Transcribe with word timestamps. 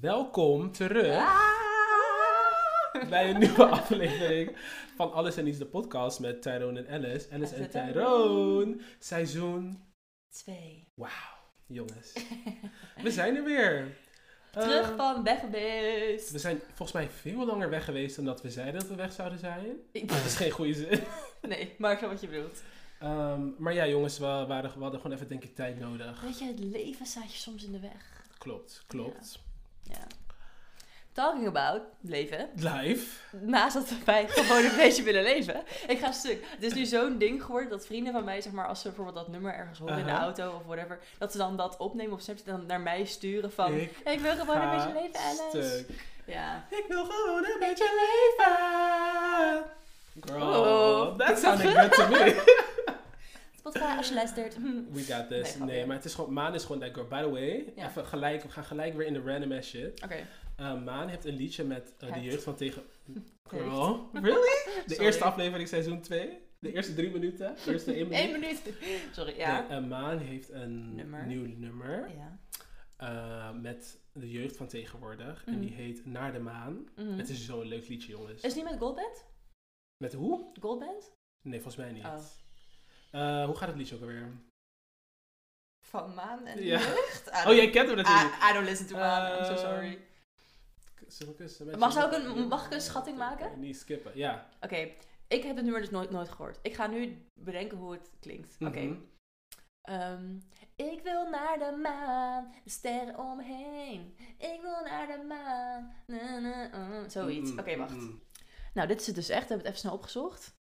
Welkom 0.00 0.72
terug 0.72 1.16
Ah! 1.16 3.08
bij 3.08 3.30
een 3.30 3.38
nieuwe 3.38 3.64
aflevering 3.66 4.56
van 4.96 5.12
Alles 5.12 5.36
en 5.36 5.46
Iets, 5.46 5.58
de 5.58 5.66
podcast 5.66 6.20
met 6.20 6.42
Tyrone 6.42 6.80
en 6.82 6.94
Alice. 6.94 7.26
Alice 7.32 7.54
en 7.54 7.70
Tyrone, 7.70 8.76
seizoen. 8.98 9.82
Twee. 10.28 10.88
Wauw, 10.94 11.10
jongens. 11.66 12.12
We 13.02 13.10
zijn 13.10 13.36
er 13.36 13.44
weer. 13.44 13.96
Terug 14.52 14.90
Eh, 14.90 14.96
van 14.96 15.22
weg 15.22 15.40
geweest. 15.40 16.30
we 16.30 16.38
zijn 16.38 16.58
volgens 16.66 16.92
mij 16.92 17.08
veel 17.08 17.46
langer 17.46 17.70
weg 17.70 17.84
geweest 17.84 18.16
dan 18.16 18.24
dat 18.24 18.42
we 18.42 18.50
zeiden 18.50 18.80
dat 18.80 18.88
we 18.88 18.94
weg 18.94 19.12
zouden 19.12 19.38
zijn. 19.38 19.66
Ik- 19.92 20.08
Dat 20.08 20.24
is 20.24 20.36
geen 20.36 20.50
goede 20.50 20.74
zin. 20.74 21.00
Nee, 21.48 21.74
maar 21.78 21.92
ik 21.92 21.98
snap 21.98 22.10
wat 22.10 22.20
je 22.20 22.28
bedoelt. 22.28 22.62
Ehm, 23.00 23.48
maar 23.58 23.74
ja, 23.74 23.86
jongens, 23.86 24.18
we, 24.18 24.24
waren, 24.24 24.72
we 24.76 24.82
hadden 24.82 25.00
gewoon 25.00 25.16
even, 25.16 25.28
denk 25.28 25.44
ik, 25.44 25.54
tijd 25.54 25.78
nodig. 25.80 26.20
Weet 26.20 26.38
je, 26.38 26.44
het 26.46 26.58
leven 26.58 27.06
staat 27.06 27.32
je 27.32 27.38
soms 27.38 27.64
in 27.64 27.72
de 27.72 27.80
weg. 27.80 28.24
Klopt, 28.38 28.84
klopt. 28.86 29.32
Ja. 29.34 29.44
Talking 31.12 31.46
about 31.46 31.80
leven. 32.00 32.48
Live. 32.56 33.06
Naast 33.30 33.74
dat 33.74 33.88
wij 34.04 34.28
gewoon 34.28 34.64
een 34.64 34.76
beetje 34.76 35.02
willen 35.02 35.22
leven. 35.22 35.62
Ik 35.86 35.98
ga 35.98 36.12
stuk. 36.12 36.44
Het 36.48 36.62
is 36.62 36.72
nu 36.74 36.84
zo'n 36.84 37.18
ding 37.18 37.42
geworden 37.42 37.70
dat 37.70 37.86
vrienden 37.86 38.12
van 38.12 38.24
mij, 38.24 38.40
zeg 38.40 38.52
maar, 38.52 38.66
als 38.66 38.80
ze 38.80 38.86
bijvoorbeeld 38.88 39.16
dat 39.16 39.28
nummer 39.28 39.54
ergens 39.54 39.78
horen 39.78 39.98
in 39.98 40.04
de 40.04 40.10
auto 40.10 40.50
of 40.50 40.62
whatever, 40.66 40.98
dat 41.18 41.32
ze 41.32 41.38
dan 41.38 41.56
dat 41.56 41.76
opnemen 41.76 42.12
op 42.12 42.20
Snapchat 42.20 42.46
en 42.46 42.56
dan 42.56 42.66
naar 42.66 42.80
mij 42.80 43.04
sturen 43.04 43.52
van, 43.52 43.74
Ik 43.74 43.96
ik 44.04 44.20
wil 44.20 44.36
gewoon 44.36 44.60
een 44.60 44.70
beetje 44.76 44.92
leven, 45.02 45.20
Alice. 45.20 45.46
stuk. 45.84 45.96
Ja. 46.26 46.66
Ik 46.70 46.84
wil 46.88 47.04
gewoon 47.04 47.44
een 47.44 47.58
beetje 47.58 47.84
leven. 48.36 49.64
Girl, 50.20 50.42
Oh, 50.42 51.18
that 51.18 51.38
sounded 51.38 51.76
good 51.78 51.92
to 51.92 52.08
me. 52.08 52.74
Spotify, 53.70 53.96
als 53.96 54.08
je 54.08 54.14
luistert. 54.22 54.54
Hm. 54.54 54.82
We 54.92 55.00
got 55.02 55.28
this. 55.28 55.56
Nee, 55.58 55.86
maar 55.86 55.96
het 55.96 56.04
is 56.04 56.14
gewoon, 56.14 56.32
Maan 56.32 56.54
is 56.54 56.64
gewoon 56.64 56.80
that 56.80 56.94
girl. 56.94 57.06
By 57.06 57.22
the 57.22 57.30
way, 57.30 57.72
Ja. 57.76 57.88
even 57.88 58.06
gelijk, 58.06 58.42
we 58.42 58.48
gaan 58.48 58.64
gelijk 58.64 58.94
weer 58.94 59.06
in 59.06 59.12
de 59.12 59.20
random 59.20 59.52
ass 59.52 59.68
shit. 59.68 60.02
Oké. 60.04 60.26
Uh, 60.60 60.82
Maan 60.84 61.08
heeft 61.08 61.24
een 61.24 61.36
liedje 61.36 61.64
met 61.64 61.94
uh, 62.04 62.12
de 62.12 62.20
jeugd 62.22 62.42
van 62.42 62.54
tegen... 62.56 62.82
Girl, 63.50 64.08
really? 64.12 64.82
De 64.86 64.98
eerste 64.98 65.24
aflevering 65.24 65.68
seizoen 65.68 66.00
2? 66.00 66.38
De 66.58 66.72
eerste 66.72 66.94
drie 66.94 67.10
minuten? 67.10 67.54
De 67.64 67.72
eerste 67.72 67.92
één 67.94 68.08
minuut? 68.08 68.24
Eén 68.26 68.32
minuut. 68.40 68.60
Sorry, 69.12 69.36
ja. 69.38 69.66
Nee, 69.68 69.80
uh, 69.80 69.86
Maan 69.86 70.18
heeft 70.18 70.50
een 70.50 70.94
Nummer. 70.94 71.26
nieuw 71.26 71.46
nummer 71.56 72.10
Ja. 72.98 73.52
met 73.52 73.98
de 74.12 74.30
jeugd 74.30 74.56
van 74.56 74.66
tegenwoordig. 74.66 75.42
En 75.46 75.52
Mhm. 75.52 75.60
die 75.60 75.72
heet 75.72 76.06
Naar 76.06 76.32
de 76.32 76.38
Maan. 76.38 76.88
Mhm. 76.96 77.18
Het 77.18 77.28
is 77.28 77.44
zo'n 77.46 77.64
leuk 77.66 77.88
liedje, 77.88 78.12
jongens. 78.12 78.42
Is 78.42 78.54
niet 78.54 78.64
met 78.64 78.78
Goldband? 78.78 79.24
Met 79.96 80.12
hoe? 80.12 80.44
Goldband? 80.60 81.12
Nee, 81.42 81.60
volgens 81.60 81.76
mij 81.84 81.92
niet. 81.92 82.04
Oh. 82.04 82.16
Uh, 83.16 83.44
hoe 83.44 83.56
gaat 83.56 83.68
het 83.68 83.76
liedje 83.76 83.94
ook 83.94 84.00
alweer? 84.00 84.30
Van 85.86 86.14
Maan 86.14 86.46
en 86.46 86.62
Ja. 86.64 86.78
de 86.78 86.84
Lucht? 86.84 87.46
Oh, 87.46 87.54
jij 87.54 87.70
kent 87.70 87.88
hem 87.88 87.96
natuurlijk. 87.96 88.34
I, 88.42 88.50
I 88.50 88.52
don't 88.52 88.64
listen 88.68 88.86
to 88.86 88.96
Maan, 88.96 89.38
I'm 89.38 89.44
so 89.44 89.52
Eh, 89.52 89.58
sorry. 89.58 89.98
Mag 91.78 91.96
ik 92.04 92.12
een- 92.12 92.48
mag 92.48 92.66
ik 92.66 92.72
een 92.72 92.80
schatting 92.80 93.18
maken? 93.18 93.60
Niet 93.60 93.76
skippen, 93.76 94.12
ja. 94.16 94.48
Oké, 94.60 94.76
ik 95.28 95.42
heb 95.42 95.56
het 95.56 95.64
nummer 95.64 95.80
dus 95.80 95.90
nooit, 95.90 96.10
nooit 96.10 96.28
gehoord. 96.28 96.58
Ik 96.62 96.74
ga 96.74 96.86
nu 96.86 97.26
bedenken 97.34 97.78
hoe 97.78 97.92
het 97.92 98.10
klinkt. 98.20 98.56
Oké. 98.60 98.80
Mhm. 98.80 98.98
Ehm, 99.82 100.36
ik 100.76 101.00
wil 101.02 101.30
naar 101.30 101.58
de 101.58 101.78
maan, 101.82 102.54
de 102.64 102.70
sterren 102.70 103.18
om 103.18 103.36
me 103.36 103.42
heen. 103.44 104.16
Ik 104.38 104.58
wil 104.62 104.82
naar 104.84 105.06
de 105.06 105.24
maan. 105.28 105.94
Na, 106.06 106.38
na, 106.38 106.74
uh, 106.74 107.08
zoiets. 107.08 107.50
Mm, 107.50 107.58
Oké, 107.58 107.76
wacht. 107.76 107.90
mm. 107.94 108.22
Nou, 108.74 108.88
dit 108.88 109.00
is 109.00 109.06
het 109.06 109.14
dus 109.14 109.28
echt. 109.28 109.48
We 109.48 109.54
hebben 109.54 109.58
het 109.58 109.66
even 109.66 109.78
snel 109.78 109.92
opgezocht. 109.94 110.54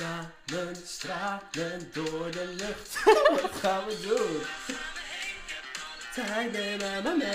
Samen 0.00 0.76
stralen 0.76 1.92
door 1.92 2.30
de 2.30 2.54
lucht. 2.56 3.04
Wat 3.42 3.50
gaan 3.52 3.86
we 3.86 4.00
doen? 4.08 4.42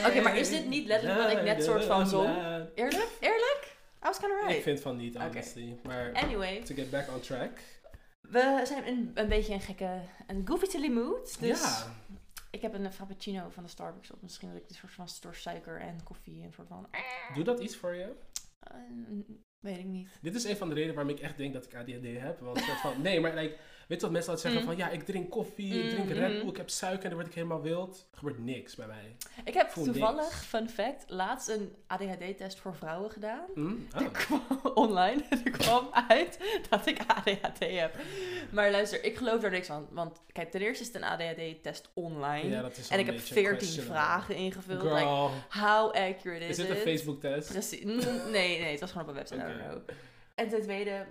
Oké, 0.05 0.21
maar 0.21 0.37
is 0.37 0.49
dit 0.49 0.67
niet 0.67 0.87
letterlijk 0.87 1.21
wat 1.21 1.31
ik 1.37 1.43
net 1.43 1.63
soort 1.63 1.83
van 1.85 2.07
zong? 2.07 2.27
Eerlijk? 2.75 3.09
Eerlijk? 3.19 3.77
I 4.03 4.07
was 4.07 4.19
kind 4.19 4.31
of 4.31 4.39
Ik 4.41 4.47
right. 4.47 4.63
vind 4.63 4.79
van 4.81 4.95
niet, 4.97 5.17
honestly. 5.17 5.79
Maar 5.83 6.13
Anyway, 6.13 6.61
to 6.63 6.75
get 6.75 6.89
back 6.91 7.07
on 7.13 7.19
track. 7.19 7.59
we 8.21 8.61
zijn 8.63 9.11
een 9.13 9.27
beetje 9.27 9.53
een 9.53 9.61
gekke, 9.61 10.01
een 10.27 10.41
goofy 10.47 10.65
silly 10.65 10.89
mood. 10.91 11.39
Dus 11.39 11.61
ja. 11.61 11.95
ik 12.51 12.61
heb 12.61 12.73
een 12.73 12.93
frappuccino 12.93 13.49
van 13.49 13.63
de 13.63 13.69
Starbucks 13.69 14.11
op. 14.11 14.21
Misschien 14.21 14.47
dat 14.53 14.57
ik 14.61 14.69
een 14.69 14.75
soort 14.75 14.93
van 14.93 15.07
door 15.21 15.35
suiker 15.35 15.81
en 15.81 16.03
koffie 16.03 16.43
en 16.43 16.51
soort 16.53 16.67
van... 16.67 16.87
Doe 17.33 17.43
dat 17.43 17.59
iets 17.59 17.75
voor 17.75 17.93
je? 17.95 18.13
eh, 18.59 18.77
weet 19.65 19.77
ik 19.77 19.85
niet. 19.85 20.07
Dit 20.21 20.35
is 20.35 20.43
een 20.43 20.57
van 20.57 20.67
de 20.69 20.73
redenen 20.73 20.95
waarom 20.95 21.13
ik 21.13 21.19
echt 21.19 21.37
denk 21.37 21.53
dat 21.53 21.65
ik 21.65 21.75
ADHD 21.75 22.21
heb. 22.21 22.39
Want 22.39 22.57
soort 22.57 22.79
van, 22.79 23.01
nee, 23.01 23.19
maar 23.19 23.35
like, 23.35 23.55
weet 23.87 23.97
je 23.99 24.05
wat 24.05 24.11
mensen 24.11 24.31
altijd 24.33 24.53
zeggen 24.53 24.61
Mm. 24.61 24.67
van... 24.67 24.77
Ja, 24.87 24.89
ik 24.93 25.03
drink 25.05 25.29
koffie, 25.29 25.83
ik 25.83 25.89
drink 25.89 26.05
Mm, 26.09 26.11
Red 26.11 26.29
mhm. 26.31 26.39
Bull, 26.39 26.49
ik 26.49 26.57
heb 26.57 26.69
suiker 26.69 27.03
en 27.03 27.09
dan 27.09 27.17
word 27.17 27.27
ik 27.27 27.33
helemaal 27.35 27.61
wild. 27.61 28.07
Er 28.11 28.17
gebeurt 28.17 28.39
niks 28.39 28.75
bij 28.75 28.87
mij. 28.87 29.15
Ik 29.43 29.53
heb 29.53 29.69
Voel 29.69 29.83
toevallig, 29.83 30.21
niks. 30.23 30.35
fun 30.45 30.69
fact, 30.69 31.03
laatst 31.07 31.47
een 31.49 31.73
ADHD-test 31.87 32.59
voor 32.59 32.75
vrouwen 32.75 33.11
gedaan. 33.11 33.45
Er 33.95 34.01
Oh. 34.05 34.11
kwam 34.11 34.41
online 34.85 35.23
er 35.43 35.51
kwam 35.51 35.89
uit 36.09 36.39
dat 36.69 36.87
ik 36.87 36.99
ADHD 37.07 37.59
heb. 37.59 37.95
Maar 38.51 38.71
luister, 38.71 39.03
ik 39.03 39.17
geloof 39.17 39.41
daar 39.41 39.51
niks 39.51 39.67
van. 39.67 39.87
Want 39.91 40.21
kijk, 40.31 40.51
ten 40.51 40.61
eerste 40.61 40.81
is 40.83 40.87
het 40.93 40.95
een 41.01 41.03
ADHD-test 41.09 41.89
online. 41.93 42.49
Ja, 42.49 42.61
dat 42.61 42.77
is 42.77 42.89
en 42.89 42.99
ik 42.99 43.05
heb 43.05 43.15
beetje 43.15 43.33
14 43.33 43.57
questionable. 43.57 43.93
vragen 43.93 44.35
ingevuld. 44.35 44.81
Like, 44.83 44.95
Girl, 44.97 45.29
how 45.49 45.91
accurate 45.91 46.43
is, 46.43 46.49
is 46.49 46.55
dit 46.57 46.69
een 46.69 46.75
it? 46.75 46.81
Facebook-test? 46.81 47.51
Precies. 47.51 47.83
Mm, 47.83 48.31
Nee, 48.31 48.59
nee, 48.59 48.71
het 48.71 48.79
was 48.79 48.91
gewoon 48.91 49.03
op 49.07 49.09
een 49.15 49.19
website. 49.19 49.81
En 50.35 50.49
ten 50.49 50.61
tweede, 50.61 51.05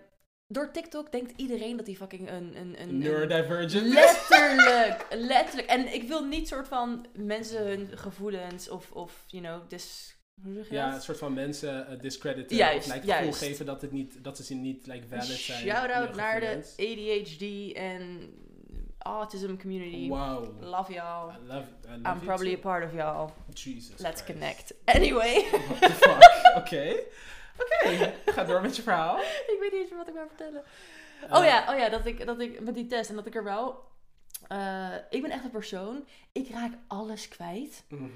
door 0.46 0.70
TikTok 0.72 1.12
denkt 1.12 1.32
iedereen 1.36 1.76
dat 1.76 1.86
hij 1.86 1.94
fucking 1.94 2.30
een... 2.30 2.56
een, 2.56 2.80
een, 2.80 2.98
Neurodivergent? 2.98 3.72
Letterlijk, 3.72 5.06
letterlijk. 5.10 5.68
En 5.68 5.94
ik 5.94 6.08
wil 6.08 6.24
niet 6.24 6.48
soort 6.48 6.68
van 6.68 7.06
mensen 7.16 7.66
hun 7.66 7.88
gevoelens 7.94 8.68
of, 8.68 8.90
of 8.92 9.24
you 9.26 9.42
know, 9.42 9.68
dis... 9.68 10.16
Hoe 10.42 10.54
zeg 10.54 10.68
je 10.68 10.74
Ja, 10.74 10.86
dat? 10.86 10.94
een 10.94 11.02
soort 11.02 11.18
van 11.18 11.32
mensen 11.32 11.86
uh, 11.90 12.00
discrediten. 12.00 12.56
Juist, 12.56 12.88
of 12.88 12.94
like, 12.94 13.12
gevoel 13.12 13.32
geven 13.32 13.66
dat, 13.66 13.82
het 13.82 13.92
niet, 13.92 14.24
dat 14.24 14.38
ze 14.38 14.54
niet 14.54 14.86
like, 14.86 15.06
valid 15.08 15.24
zijn. 15.24 15.62
Shout-out 15.62 16.14
naar 16.14 16.40
de. 16.40 16.62
ADHD 16.76 17.76
en 17.76 18.30
autism 18.98 19.56
community. 19.56 20.08
Wow. 20.08 20.62
Love 20.62 20.92
y'all. 20.92 21.30
I 21.30 21.46
love, 21.46 21.66
I 21.86 21.96
love 22.02 22.14
I'm 22.14 22.20
probably 22.20 22.54
a 22.54 22.58
part 22.58 22.84
of 22.84 22.92
y'all. 22.92 23.30
Jesus 23.52 24.00
Let's 24.00 24.22
Christ. 24.22 24.24
connect. 24.24 24.74
Anyway. 24.84 25.44
What 25.50 25.80
the 25.80 25.90
fuck? 25.90 26.22
Oké. 26.60 26.94
Oké, 27.58 28.12
ga 28.26 28.44
door 28.44 28.60
met 28.60 28.76
je 28.76 28.82
verhaal. 28.82 29.18
ik 29.52 29.56
weet 29.60 29.72
niet 29.72 29.80
eens 29.80 29.90
wat 29.90 30.08
ik 30.08 30.14
wil 30.14 30.26
vertellen. 30.28 30.62
Oh 31.30 31.44
ja, 31.44 31.72
oh 31.72 31.78
ja 31.78 31.88
dat, 31.88 32.06
ik, 32.06 32.26
dat 32.26 32.40
ik 32.40 32.60
met 32.60 32.74
die 32.74 32.86
test 32.86 33.10
en 33.10 33.16
dat 33.16 33.26
ik 33.26 33.34
er 33.34 33.44
wel... 33.44 33.84
eh, 34.48 34.94
ik 35.10 35.22
ben 35.22 35.30
echt 35.30 35.44
een 35.44 35.50
persoon, 35.50 36.06
ik 36.32 36.48
raak 36.50 36.72
alles 36.86 37.28
kwijt. 37.28 37.84
mhm. 37.88 38.08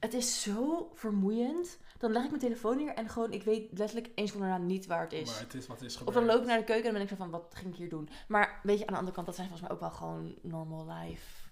Het 0.00 0.14
is 0.14 0.42
zo 0.42 0.90
vermoeiend. 0.94 1.78
Dan 1.98 2.12
leg 2.12 2.22
ik 2.24 2.28
mijn 2.30 2.42
telefoon 2.42 2.76
neer 2.76 2.94
en 2.94 3.08
gewoon, 3.08 3.32
ik 3.32 3.42
weet 3.42 3.78
letterlijk 3.78 4.10
één 4.14 4.26
seconde 4.26 4.48
daarna 4.48 4.64
niet 4.64 4.86
waar 4.86 5.00
het 5.02 5.12
is. 5.12 5.30
Maar 5.30 5.40
het 5.40 5.54
is 5.54 5.66
wat 5.66 5.82
is 5.82 5.92
Of 5.92 5.98
gebeurd. 5.98 6.16
dan 6.16 6.26
loop 6.26 6.40
ik 6.42 6.46
naar 6.48 6.58
de 6.58 6.64
keuken 6.64 6.84
en 6.86 6.90
dan 6.90 6.92
ben 6.92 7.02
ik 7.02 7.08
zo 7.08 7.16
van, 7.16 7.30
wat 7.30 7.54
ging 7.54 7.72
ik 7.72 7.78
hier 7.78 7.88
doen? 7.88 8.08
Maar 8.28 8.60
weet 8.62 8.78
je, 8.78 8.86
aan 8.86 8.92
de 8.92 8.98
andere 8.98 9.14
kant, 9.14 9.26
dat 9.26 9.34
zijn 9.36 9.48
volgens 9.48 9.68
mij 9.68 9.76
ook 9.78 9.82
wel 9.84 9.98
gewoon 9.98 10.34
normal 10.42 10.86
life 10.88 11.44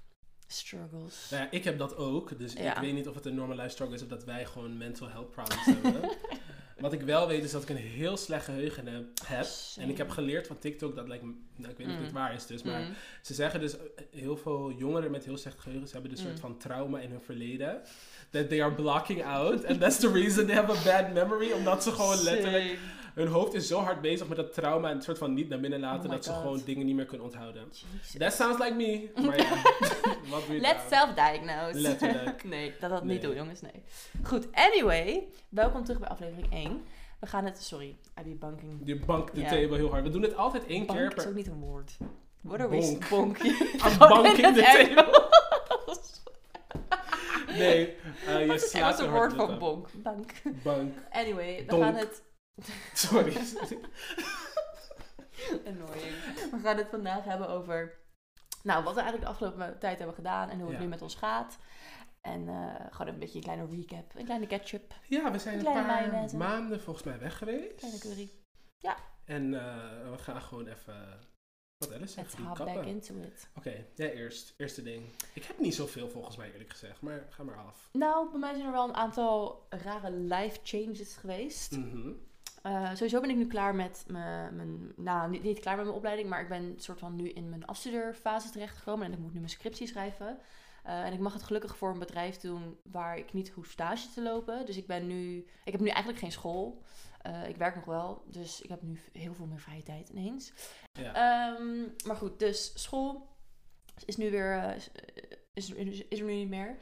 struggles. 0.46 1.28
Nou 1.30 1.42
ja, 1.42 1.50
ik 1.50 1.64
heb 1.64 1.78
dat 1.78 1.96
ook. 1.96 2.38
Dus 2.38 2.52
Ja. 2.52 2.74
ik 2.74 2.80
weet 2.80 2.92
niet 2.94 3.08
of 3.08 3.14
het 3.14 3.26
een 3.26 3.34
normal 3.34 3.56
life 3.56 3.68
struggle 3.68 3.96
is 3.96 4.02
of 4.02 4.08
dat 4.08 4.24
wij 4.24 4.46
gewoon 4.46 4.76
mental 4.76 5.08
health 5.08 5.30
problems 5.30 5.64
hebben. 5.64 6.10
Wat 6.84 6.92
ik 6.92 7.02
wel 7.02 7.26
weet 7.26 7.44
is 7.44 7.50
dat 7.50 7.62
ik 7.62 7.68
een 7.68 7.76
heel 7.76 8.16
slecht 8.16 8.44
geheugen 8.44 8.86
heb. 8.86 9.04
heb. 9.26 9.46
En 9.78 9.88
ik 9.88 9.96
heb 9.98 10.10
geleerd 10.10 10.46
van 10.46 10.58
TikTok 10.58 10.94
dat, 10.96 11.08
like, 11.08 11.24
nou, 11.56 11.70
ik 11.72 11.76
weet 11.78 11.86
niet 11.86 11.96
of 11.96 12.02
dit 12.02 12.10
Mm. 12.12 12.16
waar 12.18 12.34
is 12.34 12.46
dus, 12.46 12.62
maar 12.62 12.80
Mm. 12.80 12.92
ze 13.22 13.34
zeggen 13.34 13.60
dus, 13.60 13.76
eh, 13.76 13.80
heel 14.10 14.36
veel 14.36 14.72
jongeren 14.78 15.10
met 15.10 15.24
heel 15.24 15.36
slecht 15.36 15.60
geheugen 15.60 15.88
hebben 15.92 16.10
een 16.10 16.16
soort 16.16 16.32
Mm. 16.32 16.38
van 16.40 16.58
trauma 16.58 17.00
in 17.00 17.10
hun 17.10 17.20
verleden. 17.20 17.80
That 18.30 18.48
they 18.48 18.62
are 18.62 18.72
blocking 18.74 19.24
out. 19.24 19.64
And 19.66 19.80
that's 19.80 19.98
the 19.98 20.12
reason 20.12 20.46
they 20.46 20.54
have 20.54 20.72
a 20.72 20.82
bad 21.02 21.12
memory. 21.12 21.52
Omdat 21.52 21.82
ze 21.82 21.90
gewoon 21.90 22.22
letterlijk. 22.22 22.78
Hun 23.14 23.26
hoofd 23.26 23.54
is 23.54 23.66
zo 23.66 23.80
hard 23.80 24.00
bezig 24.00 24.28
met 24.28 24.36
dat 24.36 24.54
trauma 24.54 24.88
en 24.88 24.94
het 24.94 25.04
soort 25.04 25.18
van 25.18 25.34
niet 25.34 25.48
naar 25.48 25.60
binnen 25.60 25.80
laten 25.80 26.04
Oh 26.04 26.14
dat 26.14 26.24
ze 26.24 26.32
gewoon 26.32 26.62
dingen 26.64 26.86
niet 26.86 26.94
meer 26.94 27.04
kunnen 27.04 27.26
onthouden. 27.26 27.62
Jesus. 27.70 28.18
That 28.18 28.32
sounds 28.32 28.58
like 28.62 28.74
me. 28.74 29.10
Maar 29.26 29.36
ja, 29.38 29.48
wat 30.30 30.46
doe 30.46 30.54
je 30.54 30.60
Let's 30.60 30.88
self-diagnose. 30.90 31.80
Letterlijk. 31.80 32.44
nee, 32.54 32.72
dat 32.80 32.90
dat 32.90 33.04
Nee. 33.04 33.12
niet 33.12 33.22
doen, 33.22 33.34
jongens. 33.34 33.60
Nee. 33.60 33.82
Goed, 34.22 34.46
anyway. 34.52 35.26
Welkom 35.48 35.84
terug 35.84 36.00
bij 36.00 36.08
aflevering 36.08 36.52
1. 36.52 36.82
We 37.20 37.26
gaan 37.26 37.44
het... 37.44 37.62
Sorry, 37.62 37.96
I 38.20 38.22
be 38.22 38.34
bunking. 38.34 38.80
Je 38.84 38.96
bankt 38.98 39.34
de 39.34 39.40
Ja. 39.40 39.48
table 39.48 39.76
heel 39.76 39.90
hard. 39.90 40.02
We 40.02 40.10
doen 40.10 40.22
het 40.22 40.36
altijd 40.36 40.66
één 40.66 40.86
Bank 40.86 40.98
keer 40.98 41.08
is 41.08 41.14
per... 41.14 41.28
ook 41.28 41.34
niet 41.34 41.46
een 41.46 41.60
woord. 41.60 41.96
What 42.40 42.60
are 42.60 42.68
we... 42.68 42.76
Bonk. 42.76 43.08
Bonk. 43.08 43.38
I'm 43.42 43.52
Gewoon 43.78 44.22
banking 44.22 44.46
in 44.46 44.54
the 44.54 44.94
table. 44.94 45.32
Nee, 47.58 47.94
eh, 48.26 48.46
je 48.46 48.52
is 48.52 48.70
slaat 48.70 49.00
er 49.00 49.10
woord 49.10 49.32
van 49.32 49.58
bonk? 49.58 49.88
Bank. 50.02 50.32
Bank. 50.62 50.92
Anyway, 51.10 51.56
we 51.56 51.64
Donk. 51.66 51.82
gaan 51.82 51.94
het... 51.94 52.22
Sorry. 52.94 53.36
Annoying. 55.66 56.14
We 56.50 56.58
gaan 56.62 56.76
het 56.76 56.88
vandaag 56.88 57.24
hebben 57.24 57.48
over... 57.48 57.98
Nou, 58.62 58.84
wat 58.84 58.94
we 58.94 59.00
eigenlijk 59.00 59.30
de 59.30 59.44
afgelopen 59.44 59.78
tijd 59.78 59.96
hebben 59.98 60.14
gedaan 60.16 60.48
en 60.48 60.58
hoe 60.58 60.68
het 60.68 60.76
Ja. 60.76 60.82
nu 60.82 60.88
met 60.88 61.02
ons 61.02 61.14
gaat. 61.14 61.56
En 62.20 62.48
eh, 62.48 62.86
gewoon 62.90 63.12
een 63.12 63.18
beetje 63.18 63.38
een 63.38 63.44
kleine 63.44 63.66
recap. 63.66 64.14
Een 64.14 64.24
kleine 64.24 64.46
ketchup. 64.46 64.94
Ja, 65.08 65.30
we 65.32 65.38
zijn 65.38 65.58
een 65.58 65.64
paar 65.64 66.36
maanden 66.36 66.80
volgens 66.80 67.04
mij 67.04 67.18
weg 67.18 67.38
geweest. 67.38 67.74
Kleine 67.76 67.98
curry. 67.98 68.30
En 69.24 69.54
eh, 69.54 70.10
we 70.10 70.18
gaan 70.18 70.42
gewoon 70.42 70.66
even 70.66 71.20
Wat 71.78 71.92
Alice 71.92 72.12
zegt, 72.12 72.38
Let's 72.38 72.48
hop 72.48 72.58
back 72.58 72.76
Oké, 72.76 72.86
into 72.86 73.14
it. 73.14 73.48
jij 73.94 74.14
eerst. 74.14 74.54
Eerste 74.56 74.82
ding. 74.82 75.04
Ik 75.34 75.44
heb 75.44 75.58
niet 75.58 75.74
zoveel 75.74 76.08
volgens 76.08 76.36
mij 76.36 76.52
eerlijk 76.52 76.70
gezegd, 76.70 77.00
maar 77.00 77.26
ga 77.30 77.42
maar 77.42 77.58
af. 77.58 77.88
Nou, 77.92 78.30
bij 78.30 78.38
mij 78.40 78.54
zijn 78.54 78.66
er 78.66 78.72
wel 78.72 78.88
een 78.88 78.94
aantal 78.94 79.66
rare 79.68 80.10
life 80.10 80.58
changes 80.62 81.16
geweest. 81.16 81.70
Mhm. 81.76 82.12
Eh, 82.64 82.88
sowieso 82.88 83.20
ben 83.20 83.30
ik 83.30 83.36
nu 83.36 83.46
klaar 83.46 83.74
met 83.74 84.04
mijn, 84.06 84.56
mijn 84.56 84.92
nou 84.96 85.30
niet, 85.30 85.42
niet 85.42 85.60
klaar 85.60 85.76
met 85.76 85.84
mijn 85.84 85.96
opleiding, 85.96 86.28
maar 86.28 86.40
ik 86.40 86.48
ben 86.48 86.74
soort 86.76 86.98
van 86.98 87.16
nu 87.16 87.28
in 87.28 87.48
mijn 87.48 87.66
afstudeerfase 87.66 88.50
terechtgekomen 88.50 89.06
en 89.06 89.12
ik 89.12 89.18
moet 89.18 89.32
nu 89.32 89.38
mijn 89.38 89.50
scriptie 89.50 89.86
schrijven. 89.86 90.38
Eh, 90.82 91.04
en 91.04 91.12
ik 91.12 91.18
mag 91.18 91.32
het 91.32 91.42
gelukkig 91.42 91.76
voor 91.76 91.90
een 91.90 91.98
bedrijf 91.98 92.36
doen 92.36 92.78
waar 92.82 93.16
ik 93.16 93.32
niet 93.32 93.48
hoef 93.48 93.70
stage 93.70 94.08
te 94.14 94.22
lopen. 94.22 94.66
Dus 94.66 94.76
ik 94.76 94.86
ben 94.86 95.06
nu, 95.06 95.46
ik 95.64 95.72
heb 95.72 95.80
nu 95.80 95.88
eigenlijk 95.88 96.18
geen 96.18 96.32
school. 96.32 96.82
Eh, 97.20 97.48
ik 97.48 97.56
werk 97.56 97.74
nog 97.74 97.84
wel, 97.84 98.24
dus 98.26 98.60
ik 98.60 98.68
heb 98.68 98.82
nu 98.82 99.00
heel 99.12 99.34
veel 99.34 99.46
meer 99.46 99.60
vrije 99.60 99.82
tijd 99.82 100.08
ineens. 100.08 100.52
Ja. 100.92 101.14
Ehm, 101.14 101.82
maar 102.06 102.16
goed, 102.16 102.38
dus 102.38 102.82
school 102.82 103.28
is 104.04 104.16
nu 104.16 104.30
weer 104.30 104.74
is, 105.54 105.70
is, 105.70 106.04
is 106.08 106.18
er 106.18 106.24
nu 106.24 106.34
niet 106.34 106.48
meer. 106.48 106.78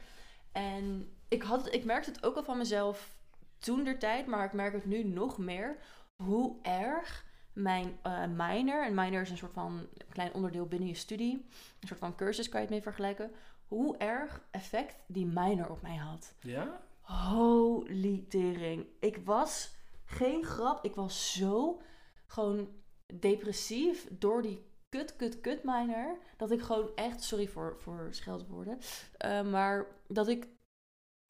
En 0.51 1.15
ik, 1.27 1.43
had, 1.43 1.73
ik 1.73 1.85
merkte 1.85 2.09
het 2.09 2.25
ook 2.25 2.35
al 2.35 2.43
van 2.43 2.57
mezelf 2.57 3.12
toen 3.63 3.83
der 3.83 3.99
tijd, 3.99 4.25
maar 4.25 4.45
ik 4.45 4.53
merk 4.53 4.73
het 4.73 4.85
nu 4.85 5.03
nog 5.03 5.37
meer. 5.37 5.77
Hoe 6.15 6.55
erg 6.61 7.25
mijn 7.53 7.97
eh, 8.01 8.25
minor, 8.37 8.83
en 8.85 8.93
minor 8.93 9.21
is 9.21 9.29
een 9.29 9.37
soort 9.37 9.53
van 9.53 9.87
klein 10.09 10.33
onderdeel 10.33 10.65
binnen 10.65 10.87
je 10.87 10.95
studie, 10.95 11.45
een 11.79 11.87
soort 11.87 11.99
van 11.99 12.15
cursus 12.15 12.49
kan 12.49 12.59
je 12.59 12.65
het 12.65 12.75
mee 12.75 12.83
vergelijken. 12.83 13.31
Hoe 13.67 13.97
erg 13.97 14.41
effect 14.51 14.95
die 15.07 15.25
minor 15.25 15.69
op 15.69 15.81
mij 15.81 15.95
had. 15.95 16.33
ja? 16.39 16.81
Holy 17.01 18.25
tering. 18.29 18.85
Ik 18.99 19.17
was 19.17 19.71
geen 20.05 20.43
grap. 20.43 20.85
Ik 20.85 20.95
was 20.95 21.33
zo 21.33 21.81
gewoon 22.25 22.67
depressief 23.13 24.07
door 24.11 24.41
die 24.41 24.65
kut, 24.89 25.15
kut, 25.15 25.41
kut 25.41 25.63
minor. 25.63 26.17
Dat 26.37 26.51
ik 26.51 26.61
gewoon 26.61 26.89
echt, 26.95 27.23
sorry 27.23 27.47
voor, 27.47 27.75
voor 27.79 28.07
scheldwoorden. 28.11 28.79
eh, 29.17 29.41
maar 29.41 29.85
dat 30.07 30.27
ik. 30.27 30.47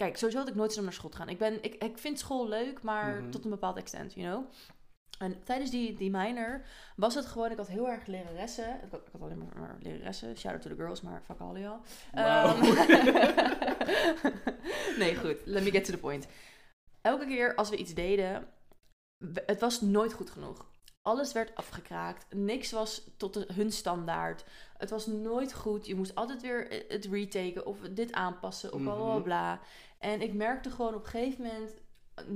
Kijk, 0.04 0.18
sowieso 0.18 0.40
had 0.40 0.48
ik 0.50 0.56
nooit 0.56 0.70
zin 0.72 0.80
om 0.80 0.86
naar 0.86 0.94
school 0.94 1.10
te 1.10 1.18
gaan. 1.18 1.30
Ik, 1.30 1.38
ben, 1.38 1.64
ik, 1.64 1.84
ik 1.84 1.98
vind 1.98 2.20
school 2.20 2.48
leuk, 2.48 2.82
maar 2.82 3.22
Mhm. 3.22 3.30
tot 3.30 3.44
een 3.44 3.50
bepaald 3.50 3.78
extent, 3.78 4.14
you 4.14 4.28
know. 4.28 4.46
En 5.20 5.44
tijdens 5.44 5.72
die, 5.72 5.94
die 5.94 6.10
minor 6.12 6.62
was 6.96 7.16
het 7.16 7.26
gewoon, 7.26 7.52
ik 7.52 7.58
had 7.58 7.68
heel 7.68 7.90
erg 7.90 8.06
leraressen. 8.06 8.70
Ik 8.84 8.92
had, 8.92 9.00
ik 9.00 9.12
had 9.12 9.22
alleen 9.22 9.38
maar, 9.38 9.60
maar 9.60 9.76
leraressen. 9.80 10.38
Shout 10.38 10.54
out 10.54 10.62
to 10.62 10.70
the 10.70 10.76
girls, 10.76 11.02
maar 11.02 11.22
fuck 11.26 11.40
all 11.40 11.60
y'all. 11.60 11.80
Wauw. 12.14 12.56
Ehm, 12.56 12.60
nee, 15.02 15.16
goed. 15.16 15.36
Let 15.46 15.64
me 15.64 15.72
get 15.72 15.86
to 15.86 15.92
the 15.92 15.98
point. 16.00 16.28
Elke 17.02 17.26
keer 17.26 17.56
als 17.56 17.70
we 17.70 17.76
iets 17.76 17.94
deden, 17.94 18.48
het 19.46 19.60
was 19.60 19.82
nooit 19.82 20.14
goed 20.14 20.30
genoeg. 20.30 20.72
Alles 21.02 21.32
werd 21.34 21.56
afgekraakt. 21.56 22.26
Niks 22.36 22.72
was 22.72 23.04
tot 23.18 23.34
de- 23.34 23.48
hun 23.54 23.72
standaard. 23.72 24.44
Het 24.78 24.90
was 24.90 25.06
nooit 25.06 25.54
goed. 25.54 25.86
Je 25.86 25.96
moest 25.96 26.16
altijd 26.16 26.42
weer 26.42 26.86
het 26.88 27.06
retaken 27.06 27.66
of 27.66 27.78
dit 27.80 28.12
aanpassen 28.12 28.74
of 28.74 28.82
bla 28.82 28.96
bla 28.96 29.14
Mhm. 29.14 29.22
bla. 29.24 29.60
En 30.04 30.22
ik 30.22 30.34
merkte 30.34 30.70
gewoon 30.72 30.94
op 30.96 31.04
een 31.04 31.10
gegeven 31.10 31.44
moment, 31.46 31.74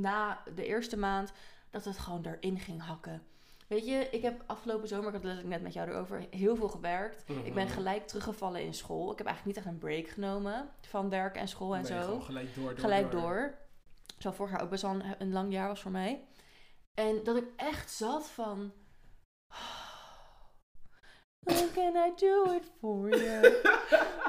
na 0.02 0.44
de 0.56 0.66
eerste 0.66 0.98
maand, 0.98 1.32
dat 1.70 1.86
het 1.86 1.98
gewoon 1.98 2.26
erin 2.26 2.60
ging 2.60 2.82
hakken. 2.82 3.24
Weet 3.68 3.86
je, 3.88 4.08
ik 4.12 4.22
heb 4.22 4.44
afgelopen 4.46 4.88
zomer, 4.88 5.14
ik 5.14 5.22
had 5.24 5.36
het 5.36 5.46
net 5.46 5.62
met 5.62 5.74
jou 5.74 5.90
erover, 5.90 6.26
heel 6.30 6.56
veel 6.56 6.68
gewerkt. 6.70 7.24
Ik 7.44 7.54
ben 7.54 7.64
Mhm. 7.66 7.74
gelijk 7.74 8.08
teruggevallen 8.08 8.62
in 8.64 8.74
school. 8.74 9.12
Ik 9.12 9.18
heb 9.18 9.28
eigenlijk 9.28 9.58
niet 9.58 9.66
echt 9.66 9.74
een 9.76 9.82
break 9.82 10.08
genomen 10.08 10.70
van 10.82 11.10
werk 11.10 11.36
en 11.36 11.48
school 11.48 11.76
en 11.76 11.82
Nee, 11.82 11.92
zo. 11.92 12.02
gewoon 12.02 12.22
gelijk 12.24 12.56
door, 12.56 12.70
door, 12.70 12.80
gelijk 12.80 13.12
door. 13.12 13.58
Zo 14.18 14.32
vorig 14.32 14.52
jaar 14.52 14.62
ook 14.62 14.70
best 14.70 14.82
wel 14.82 14.92
een, 14.92 15.16
een 15.18 15.32
lang 15.32 15.54
jaar 15.54 15.68
was 15.68 15.82
voor 15.82 15.92
mij. 15.92 16.24
En 16.94 17.24
dat 17.24 17.36
ik 17.38 17.46
echt 17.56 17.92
zat 17.92 18.28
van... 18.30 18.72
What 21.48 21.74
can 21.74 21.96
I 21.96 22.12
do 22.16 22.54
it 22.54 22.64
for 22.80 23.10
you? 23.10 23.42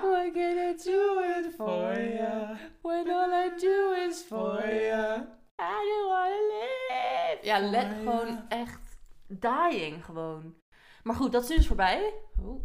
What 0.02 0.32
can 0.32 0.58
I 0.58 0.74
do 0.84 1.20
it 1.20 1.54
for 1.56 1.94
you? 2.00 2.56
When 2.82 3.10
all 3.10 3.32
I 3.32 3.50
do 3.60 3.92
is 4.08 4.22
for 4.28 4.60
you. 4.66 5.26
I 5.60 5.80
don't 5.88 6.08
wanna 6.08 6.42
live. 6.50 7.38
Ja, 7.42 7.58
let, 7.60 7.86
For 7.86 7.96
gewoon 7.96 8.26
you. 8.26 8.38
echt 8.48 8.80
dying 9.26 10.04
gewoon. 10.04 10.54
Maar 11.02 11.14
goed, 11.14 11.32
dat 11.32 11.42
is 11.42 11.48
dus 11.48 11.66
voorbij. 11.66 12.14
Oh. 12.42 12.60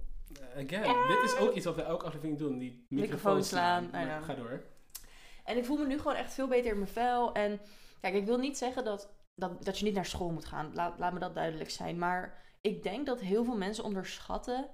Again, 0.55 1.07
dit 1.07 1.23
is 1.23 1.37
ook 1.37 1.53
iets 1.53 1.65
wat 1.65 1.75
we 1.75 1.81
elke 1.81 2.05
aflevering 2.05 2.37
doen. 2.37 2.57
Die 2.57 2.85
microfoon 2.89 3.43
slaan. 3.43 3.87
slaan, 3.89 4.05
Maar 4.07 4.15
know. 4.15 4.23
Ga 4.23 4.33
door. 4.33 4.63
En 5.43 5.57
ik 5.57 5.65
voel 5.65 5.77
me 5.77 5.85
nu 5.85 5.97
gewoon 5.97 6.15
echt 6.15 6.33
veel 6.33 6.47
beter 6.47 6.71
in 6.71 6.77
mijn 6.77 6.89
vel. 6.89 7.33
En 7.33 7.59
kijk, 8.01 8.13
ik 8.13 8.25
wil 8.25 8.37
niet 8.37 8.57
zeggen 8.57 8.83
dat, 8.83 9.13
dat, 9.35 9.65
dat 9.65 9.79
je 9.79 9.85
niet 9.85 9.93
naar 9.93 10.05
school 10.05 10.31
moet 10.31 10.45
gaan. 10.45 10.71
Laat, 10.73 10.99
laat 10.99 11.13
me 11.13 11.19
dat 11.19 11.35
duidelijk 11.35 11.69
zijn. 11.69 11.97
Maar 11.97 12.41
ik 12.61 12.83
denk 12.83 13.05
dat 13.05 13.19
heel 13.19 13.43
veel 13.43 13.57
mensen 13.57 13.83
onderschatten 13.83 14.69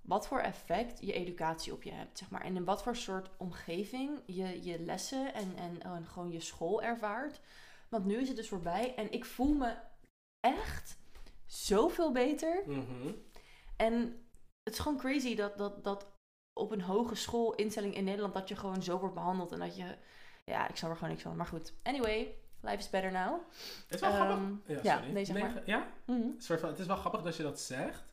wat 0.00 0.26
voor 0.26 0.38
effect 0.38 1.00
je 1.00 1.12
educatie 1.12 1.72
op 1.72 1.82
je 1.82 1.92
hebt. 1.92 2.18
Zeg 2.18 2.30
maar. 2.30 2.40
En 2.40 2.56
in 2.56 2.64
wat 2.64 2.82
voor 2.82 2.96
soort 2.96 3.30
omgeving 3.36 4.20
je 4.26 4.62
je 4.62 4.80
lessen 4.80 5.34
en, 5.34 5.56
en, 5.56 5.82
en 5.82 6.06
gewoon 6.06 6.32
je 6.32 6.40
school 6.40 6.82
ervaart. 6.82 7.40
Want 7.88 8.04
nu 8.04 8.20
is 8.20 8.28
het 8.28 8.36
dus 8.36 8.48
voorbij. 8.48 8.94
En 8.94 9.12
ik 9.12 9.24
voel 9.24 9.54
me 9.54 9.76
echt 10.40 10.98
zoveel 11.46 12.12
beter. 12.12 12.62
Mhm. 12.66 13.12
En 13.76 14.26
het 14.62 14.72
is 14.72 14.78
gewoon 14.78 14.98
crazy 14.98 15.34
dat, 15.34 15.58
dat, 15.58 15.84
dat 15.84 16.06
op 16.52 16.70
een 16.70 16.82
hogeschool 16.82 17.54
instelling 17.54 17.94
in 17.94 18.04
Nederland 18.04 18.34
dat 18.34 18.48
je 18.48 18.56
gewoon 18.56 18.82
zo 18.82 18.98
wordt 18.98 19.14
behandeld 19.14 19.52
en 19.52 19.58
dat 19.58 19.76
je, 19.76 19.96
ja, 20.44 20.68
ik 20.68 20.76
snap 20.76 20.90
er 20.90 20.96
gewoon 20.96 21.10
niks 21.10 21.24
van. 21.24 21.36
Maar 21.36 21.46
goed, 21.46 21.74
anyway, 21.82 22.34
life 22.62 22.76
is 22.76 22.90
better 22.90 23.12
now. 23.12 23.32
Het 23.86 23.94
is 23.94 24.00
wel 24.00 24.10
Ehm, 24.10 24.20
grappig. 24.20 24.48
Ja, 24.66 24.78
ja, 24.82 24.96
sorry. 24.96 25.12
nee, 25.12 25.24
zeg 25.24 25.38
maar. 25.38 25.62
Ja? 25.66 25.86
Mhm. 26.06 26.20
Een 26.20 26.34
soort 26.38 26.60
van, 26.60 26.68
het 26.68 26.78
is 26.78 26.86
wel 26.86 26.96
grappig 26.96 27.22
dat 27.22 27.36
je 27.36 27.42
dat 27.42 27.60
zegt. 27.60 28.04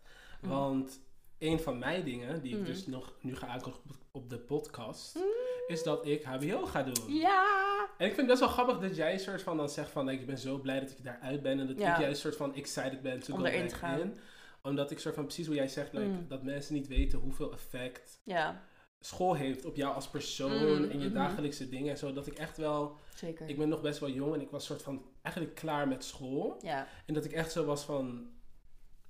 Mhm. 0.41 0.51
Want 0.51 0.99
een 1.39 1.59
van 1.59 1.77
mijn 1.79 2.03
dingen, 2.03 2.41
die 2.41 2.51
ik 2.51 2.57
Mhm. 2.57 2.65
dus 2.67 2.87
nog 2.87 3.13
nu 3.21 3.35
ga 3.35 3.47
aankondigen 3.47 3.83
op, 4.11 4.29
de 4.29 4.37
podcast, 4.37 5.15
Mm. 5.15 5.21
is 5.67 5.83
dat 5.83 6.05
ik 6.05 6.23
HBO 6.23 6.65
ga 6.65 6.83
doen. 6.83 7.13
Ja! 7.13 7.87
En 7.97 8.05
ik 8.07 8.13
vind 8.15 8.17
het 8.17 8.27
best 8.27 8.39
wel 8.39 8.49
grappig 8.49 8.79
dat 8.79 8.95
jij 8.95 9.17
soort 9.17 9.41
van 9.41 9.57
dan 9.57 9.69
zegt 9.69 9.91
van, 9.91 10.05
like, 10.05 10.21
ik 10.21 10.27
ben 10.27 10.37
zo 10.37 10.57
blij 10.57 10.79
dat 10.79 10.89
ik 10.89 11.03
daaruit 11.03 11.41
ben. 11.41 11.59
En 11.59 11.67
dat 11.67 11.79
Ja. 11.79 11.93
ik 11.95 12.01
juist 12.01 12.21
soort 12.21 12.35
van 12.35 12.55
excited 12.55 13.01
ben 13.01 13.19
to 13.19 13.33
Om 13.33 13.39
go 13.39 13.45
erin 13.45 13.67
te 13.67 13.75
gaan. 13.75 13.99
in. 13.99 14.17
Omdat 14.63 14.91
ik 14.91 14.99
soort 14.99 15.15
van 15.15 15.23
precies 15.25 15.45
hoe 15.45 15.55
jij 15.55 15.67
zegt, 15.67 15.93
like, 15.93 16.05
Mm. 16.05 16.25
dat 16.27 16.43
mensen 16.43 16.73
niet 16.73 16.87
weten 16.87 17.19
hoeveel 17.19 17.51
effect 17.53 18.19
Ja, 18.23 18.61
school 18.99 19.33
heeft 19.33 19.65
op 19.65 19.75
jou 19.75 19.93
als 19.95 20.07
persoon 20.09 20.51
Mm, 20.77 20.89
en 20.89 20.99
je 20.99 21.05
mhm. 21.05 21.13
dagelijkse 21.13 21.69
dingen 21.69 21.91
en 21.91 21.97
zo. 21.97 22.13
Dat 22.13 22.27
ik 22.27 22.33
echt 22.37 22.57
wel, 22.57 22.97
zeker. 23.15 23.49
ik 23.49 23.57
ben 23.57 23.69
nog 23.69 23.81
best 23.81 23.99
wel 23.99 24.09
jong 24.09 24.33
en 24.33 24.41
ik 24.41 24.49
was 24.49 24.65
soort 24.65 24.81
van 24.81 25.05
eigenlijk 25.21 25.55
klaar 25.55 25.87
met 25.87 26.03
school. 26.03 26.57
Ja, 26.61 26.87
En 27.05 27.13
dat 27.13 27.25
ik 27.25 27.31
echt 27.31 27.51
zo 27.51 27.65
was 27.65 27.83
van, 27.83 28.29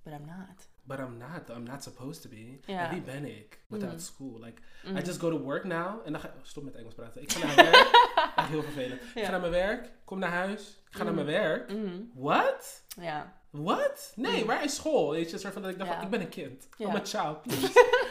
but 0.03 0.13
I'm 0.13 0.25
not. 0.25 0.67
but 0.83 0.99
I'm 0.99 1.17
not, 1.17 1.49
I'm 1.57 1.63
not 1.63 1.83
supposed 1.83 2.21
to 2.21 2.29
be. 2.29 2.59
Ja. 2.65 2.89
Wie 2.89 3.01
ben 3.01 3.25
ik 3.25 3.59
without 3.67 3.91
Mm. 3.93 3.99
school? 3.99 4.39
Like. 4.39 4.61
I 4.87 5.01
just 5.01 5.19
go 5.19 5.29
to 5.29 5.39
work 5.39 5.63
now. 5.63 6.01
En 6.05 6.11
dan 6.11 6.21
ga 6.21 6.27
ik, 6.27 6.33
stop 6.43 6.63
met 6.63 6.75
Engels 6.75 6.93
praten. 6.93 7.21
Ik 7.21 7.31
ga 7.31 7.45
naar 7.45 7.55
werk. 7.71 8.31
echt 8.35 8.47
heel 8.49 8.63
vervelend. 8.63 9.01
Ik 9.15 9.23
ga 9.23 9.31
naar 9.31 9.39
mijn 9.39 9.51
werk, 9.51 9.91
kom 10.05 10.19
naar 10.19 10.31
huis, 10.31 10.81
ik 10.89 10.95
ga 10.95 11.03
naar 11.03 11.13
mijn 11.13 11.25
werk. 11.25 11.71
Mhm. 11.73 12.01
What? 12.13 12.83
Ja. 13.01 13.37
What? 13.49 14.13
Nee, 14.15 14.41
Mm. 14.41 14.47
waar 14.47 14.63
is 14.63 14.75
school? 14.75 15.11
Weet 15.11 15.29
je, 15.29 15.37
soort 15.37 15.53
van 15.53 15.61
dat 15.61 15.71
ik 15.71 15.77
dacht 15.77 15.89
Ja. 15.89 15.95
van, 15.95 16.05
ik 16.05 16.09
ben 16.11 16.21
een 16.21 16.29
kind. 16.29 16.67
Ja. 16.77 16.87
I'm 16.89 16.95
a 16.95 17.05
child, 17.05 17.41
please. 17.41 17.71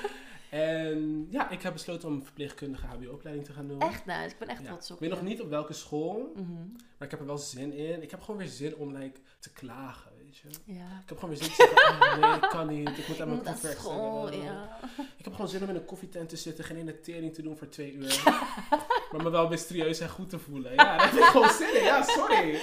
en 0.50 1.26
ja, 1.30 1.50
ik 1.50 1.62
heb 1.62 1.72
besloten 1.72 2.08
om 2.08 2.14
een 2.14 2.24
verpleegkundige 2.24 2.86
HBO-opleiding 2.86 3.46
te 3.46 3.52
gaan 3.52 3.68
doen. 3.68 3.80
Echt 3.80 4.06
nice, 4.06 4.28
ik 4.28 4.38
ben 4.38 4.48
echt 4.48 4.62
Ja. 4.62 4.66
trots 4.66 4.90
op 4.90 4.96
Ik 4.96 5.00
weet 5.00 5.10
nog 5.10 5.22
niet 5.28 5.40
op 5.40 5.48
welke 5.48 5.72
school, 5.72 6.32
Mhm. 6.34 6.52
maar 6.98 7.06
ik 7.06 7.10
heb 7.10 7.20
er 7.20 7.26
wel 7.26 7.38
zin 7.38 7.72
in. 7.72 8.02
Ik 8.02 8.10
heb 8.10 8.20
gewoon 8.20 8.36
weer 8.40 8.48
zin 8.48 8.76
om 8.76 8.96
like, 8.96 9.20
te 9.38 9.50
klagen, 9.52 10.10
weet 10.18 10.36
je. 10.36 10.48
Ja. 10.72 11.00
Ik 11.02 11.08
heb 11.08 11.18
gewoon 11.18 11.34
weer 11.34 11.44
zin 11.44 11.52
te 11.52 11.54
zeggen, 11.74 12.00
oh, 12.00 12.16
nee, 12.30 12.34
ik 12.40 12.48
kan 12.50 12.66
niet. 12.68 12.98
Ik 12.98 13.08
moet 13.08 13.20
aan 13.20 13.28
mijn 13.28 13.42
Dat 13.42 13.52
proef 13.52 13.62
werk 13.62 13.78
school, 13.78 14.32
ja. 14.32 14.78
Ik 15.16 15.24
heb 15.24 15.32
gewoon 15.34 15.48
zin 15.50 15.62
om 15.62 15.68
in 15.68 15.74
een 15.74 15.84
koffietent 15.84 16.28
te 16.28 16.36
zitten, 16.36 16.64
geen 16.64 16.76
ene 16.76 17.00
tering 17.00 17.34
te 17.34 17.42
doen 17.42 17.56
voor 17.56 17.68
twee 17.68 17.92
uur. 17.92 18.22
maar 19.12 19.22
me 19.22 19.30
wel 19.30 19.48
mysterieus 19.48 20.00
en 20.00 20.08
goed 20.08 20.30
te 20.30 20.38
voelen. 20.38 20.70
Ja, 20.74 20.96
daar 20.96 21.10
heb 21.10 21.18
ik 21.18 21.24
gewoon 21.24 21.50
zin 21.50 21.76
in. 21.76 21.84
Ja, 21.84 22.02
sorry. 22.02 22.54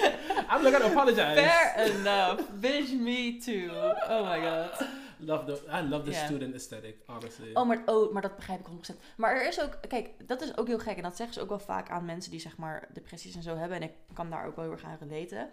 I'm 0.52 0.62
not 0.64 0.74
gonna 0.74 0.86
apologize. 0.86 1.42
Fair 1.42 1.76
enough. 1.96 2.42
Bitch, 2.60 2.92
me 2.94 3.38
too. 3.46 3.76
Oh 4.10 4.30
my 4.32 4.42
god. 4.50 4.88
Love 5.26 5.46
the, 5.54 5.78
I 5.78 5.88
love 5.90 6.04
the 6.12 6.14
student 6.14 6.54
aesthetic, 6.54 6.96
honestly. 7.06 7.54
Oh 7.54 7.68
maar, 7.68 7.82
oh, 7.86 8.14
maar 8.14 8.22
dat 8.22 8.36
begrijp 8.36 8.60
ik 8.60 8.66
100%. 8.96 9.00
Maar 9.18 9.36
er 9.36 9.48
is 9.48 9.62
ook, 9.62 9.78
kijk, 9.88 10.28
dat 10.28 10.42
is 10.42 10.58
ook 10.58 10.68
heel 10.68 10.80
gek. 10.80 10.98
En 10.98 11.04
dat 11.04 11.16
zeggen 11.16 11.36
ze 11.36 11.42
ook 11.42 11.50
wel 11.50 11.60
vaak 11.60 11.90
aan 11.90 12.06
mensen 12.06 12.32
die 12.32 12.40
zeg 12.40 12.58
maar 12.58 12.90
depressies 12.94 13.36
en 13.36 13.44
zo 13.44 13.56
hebben. 13.56 13.78
En 13.78 13.84
ik 13.84 13.94
kan 14.14 14.30
daar 14.30 14.46
ook 14.46 14.56
wel 14.56 14.66
heel 14.66 14.74
erg 14.74 14.84
aan 14.84 14.98
relaten. 15.08 15.50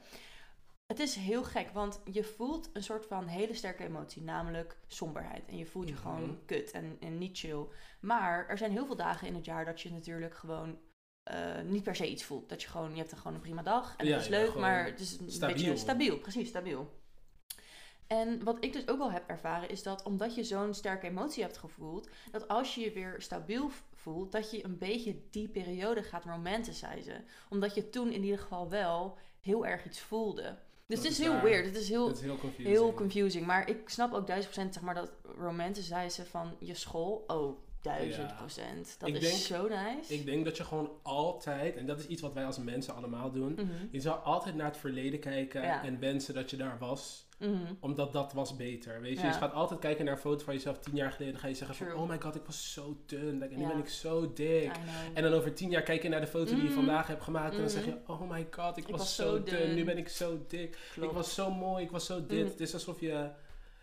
Het 0.86 1.00
is 1.00 1.14
heel 1.14 1.44
gek, 1.44 1.70
want 1.72 2.00
je 2.04 2.24
voelt 2.24 2.70
een 2.72 2.82
soort 2.82 3.06
van 3.06 3.26
hele 3.26 3.54
sterke 3.54 3.84
emotie, 3.84 4.22
namelijk 4.22 4.76
somberheid. 4.86 5.48
En 5.48 5.56
je 5.56 5.66
voelt 5.66 5.88
je 5.88 5.94
Mhm. 5.94 6.02
gewoon 6.02 6.38
kut 6.46 6.70
en, 6.70 6.96
en 7.00 7.18
niet 7.18 7.38
chill. 7.38 7.66
Maar 8.00 8.46
er 8.48 8.58
zijn 8.58 8.70
heel 8.70 8.86
veel 8.86 8.96
dagen 8.96 9.26
in 9.26 9.34
het 9.34 9.44
jaar 9.44 9.64
dat 9.64 9.80
je 9.80 9.92
natuurlijk 9.92 10.34
gewoon 10.36 10.78
eh, 11.22 11.60
niet 11.64 11.82
per 11.82 11.96
se 11.96 12.10
iets 12.10 12.24
voelt. 12.24 12.48
Dat 12.48 12.62
je 12.62 12.68
gewoon, 12.68 12.90
je 12.90 12.96
hebt 12.98 13.10
er 13.10 13.16
gewoon 13.16 13.34
een 13.34 13.40
prima 13.40 13.62
dag 13.62 13.94
en 13.96 14.06
Ja, 14.06 14.12
het 14.12 14.22
is 14.22 14.28
leuk, 14.28 14.54
maar 14.54 14.84
het 14.84 15.00
is 15.00 15.18
een 15.18 15.30
stabiel. 15.30 15.56
beetje 15.56 15.76
stabiel. 15.76 16.18
Precies, 16.18 16.48
stabiel. 16.48 17.00
En 18.06 18.44
wat 18.44 18.56
ik 18.64 18.72
dus 18.72 18.88
ook 18.88 18.98
wel 18.98 19.10
heb 19.12 19.28
ervaren 19.28 19.68
is 19.68 19.82
dat 19.82 20.02
omdat 20.02 20.34
je 20.34 20.44
zo'n 20.44 20.74
sterke 20.74 21.06
emotie 21.06 21.42
hebt 21.42 21.56
gevoeld, 21.56 22.08
dat 22.30 22.48
als 22.48 22.74
je 22.74 22.80
je 22.80 22.92
weer 22.92 23.14
stabiel 23.18 23.70
voelt, 23.94 24.32
dat 24.32 24.50
je 24.50 24.64
een 24.64 24.78
beetje 24.78 25.16
die 25.30 25.48
periode 25.48 26.02
gaat 26.02 26.24
romanticizen. 26.24 27.24
Omdat 27.48 27.74
je 27.74 27.90
toen 27.90 28.12
in 28.12 28.22
ieder 28.24 28.38
geval 28.38 28.68
wel 28.68 29.18
heel 29.40 29.66
erg 29.66 29.84
iets 29.86 30.00
voelde. 30.00 30.42
Dus 30.86 30.96
Dat 30.96 30.96
het 30.98 31.12
is 31.12 31.18
is 31.18 31.24
heel 31.24 31.32
waar. 31.34 31.42
weird. 31.42 31.66
Het 31.66 31.76
is 31.76 31.88
heel, 31.88 32.10
is 32.10 32.20
heel 32.20 32.38
confusing. 32.38 32.68
heel 32.68 32.94
confusing. 32.94 33.46
Maar 33.46 33.68
ik 33.68 33.88
snap 33.88 34.12
ook 34.12 34.26
duizend 34.26 34.52
procent, 34.52 34.74
zeg 34.74 34.82
maar, 34.82 34.94
dat 34.94 35.12
romanticizeren 35.38 36.26
van 36.26 36.56
je 36.58 36.74
school. 36.74 37.24
Oh, 37.26 37.58
duizend 37.82 38.30
Ja. 38.30 38.36
procent. 38.36 38.96
Dat 38.98 39.08
Ik 39.08 39.14
is 39.14 39.20
denk- 39.20 39.34
zo 39.60 39.68
nice. 39.68 40.14
Ik 40.14 40.24
denk 40.24 40.44
dat 40.44 40.56
je 40.56 40.64
gewoon 40.64 40.90
altijd, 41.02 41.76
en 41.76 41.86
dat 41.86 41.98
is 41.98 42.06
iets 42.06 42.22
wat 42.22 42.32
wij 42.32 42.44
als 42.44 42.58
mensen 42.58 42.94
allemaal 42.94 43.30
doen, 43.32 43.52
Mhm. 43.52 43.66
je 43.90 44.00
zou 44.00 44.22
altijd 44.24 44.54
naar 44.54 44.66
het 44.66 44.76
verleden 44.76 45.20
kijken 45.20 45.62
Ja. 45.62 45.84
en 45.84 45.98
wensen 46.00 46.34
dat 46.34 46.50
je 46.50 46.56
daar 46.56 46.76
was. 46.78 47.30
Mhm. 47.38 47.56
Omdat 47.80 48.12
dat 48.12 48.32
was 48.32 48.56
beter. 48.56 49.00
Weet 49.00 49.16
je, 49.16 49.26
Ja. 49.26 49.32
je 49.32 49.38
gaat 49.38 49.52
altijd 49.52 49.80
kijken 49.80 50.04
naar 50.04 50.14
een 50.14 50.20
foto 50.20 50.44
van 50.44 50.54
jezelf 50.54 50.78
tien 50.78 50.94
jaar 50.96 51.10
geleden. 51.10 51.32
Dan 51.32 51.42
ga 51.42 51.48
je 51.48 51.54
zeggen 51.54 51.76
True. 51.76 51.90
van, 51.90 51.98
oh 52.00 52.08
my 52.08 52.20
god, 52.20 52.34
ik 52.36 52.42
was 52.46 52.72
zo 52.72 52.96
dun. 53.06 53.38
Like, 53.38 53.54
en 53.54 53.60
nu 53.60 53.66
ben 53.66 53.78
ik 53.78 53.88
zo 53.88 54.32
dik. 54.32 54.72
En 55.14 55.22
dan 55.22 55.32
over 55.32 55.54
tien 55.54 55.70
jaar 55.70 55.82
kijk 55.82 56.02
je 56.02 56.08
naar 56.08 56.20
de 56.20 56.26
foto 56.26 56.44
die 56.54 56.56
je 56.56 56.68
Mhm. 56.68 56.72
vandaag 56.74 57.06
hebt 57.06 57.22
gemaakt. 57.22 57.54
En 57.54 57.60
dan 57.60 57.70
zeg 57.70 57.84
je, 57.84 57.96
oh 58.06 58.30
my 58.30 58.46
god, 58.50 58.76
ik, 58.76 58.84
Ik 58.84 58.90
was, 58.90 58.98
was 59.00 59.14
zo 59.14 59.42
dun. 59.42 59.44
dun. 59.58 59.74
Nu 59.74 59.84
ben 59.84 59.98
ik 59.98 60.08
zo 60.08 60.44
dik. 60.48 60.78
Klopt. 60.92 61.10
Ik 61.10 61.16
was 61.16 61.34
zo 61.34 61.50
mooi, 61.50 61.84
ik 61.84 61.90
was 61.90 62.06
zo 62.06 62.26
dit. 62.26 62.48
Het 62.48 62.60
is 62.60 62.74
alsof 62.74 63.00
je... 63.00 63.30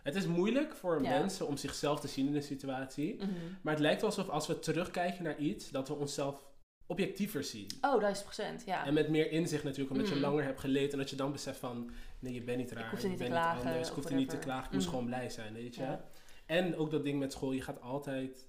Het 0.03 0.15
is 0.15 0.25
moeilijk 0.27 0.75
voor 0.75 1.03
Ja. 1.03 1.09
mensen 1.09 1.47
om 1.47 1.57
zichzelf 1.57 1.99
te 1.99 2.07
zien 2.07 2.27
in 2.27 2.35
een 2.35 2.43
situatie. 2.43 3.15
Mhm. 3.15 3.29
Maar 3.61 3.73
het 3.73 3.81
lijkt 3.81 4.01
wel 4.01 4.09
alsof 4.09 4.29
als 4.29 4.47
we 4.47 4.59
terugkijken 4.59 5.23
naar 5.23 5.37
iets, 5.37 5.69
dat 5.69 5.87
we 5.87 5.93
onszelf 5.93 6.47
objectiever 6.85 7.43
zien. 7.43 7.67
Oh, 7.81 7.99
duizend 7.99 8.25
procent, 8.25 8.63
ja. 8.65 8.85
En 8.85 8.93
met 8.93 9.09
meer 9.09 9.31
inzicht 9.31 9.63
natuurlijk, 9.63 9.91
omdat 9.91 10.07
je 10.07 10.13
Mhm. 10.15 10.23
langer 10.23 10.43
hebt 10.43 10.59
geleefd. 10.59 10.91
En 10.91 10.97
dat 10.97 11.09
je 11.09 11.15
dan 11.15 11.31
beseft 11.31 11.59
van, 11.59 11.89
nee, 12.19 12.33
je 12.33 12.41
bent 12.43 12.57
niet 12.57 12.71
raar. 12.71 12.93
er 12.93 13.01
je 13.01 13.07
niet 13.07 13.17
bent 13.17 13.29
klagen 13.29 13.67
anders. 13.69 13.87
Ik 13.89 13.93
hoef 13.95 14.05
er 14.05 14.13
niet 14.15 14.29
te 14.29 14.37
klagen. 14.37 14.65
Ik 14.65 14.71
moest 14.71 14.85
Mhm. 14.85 14.95
gewoon 14.95 15.09
blij 15.09 15.29
zijn, 15.29 15.53
weet 15.53 15.75
je. 15.75 15.81
Ja. 15.81 16.03
En 16.45 16.75
ook 16.75 16.91
dat 16.91 17.03
ding 17.03 17.19
met 17.19 17.31
school, 17.31 17.51
je 17.51 17.61
gaat 17.61 17.81
altijd... 17.81 18.47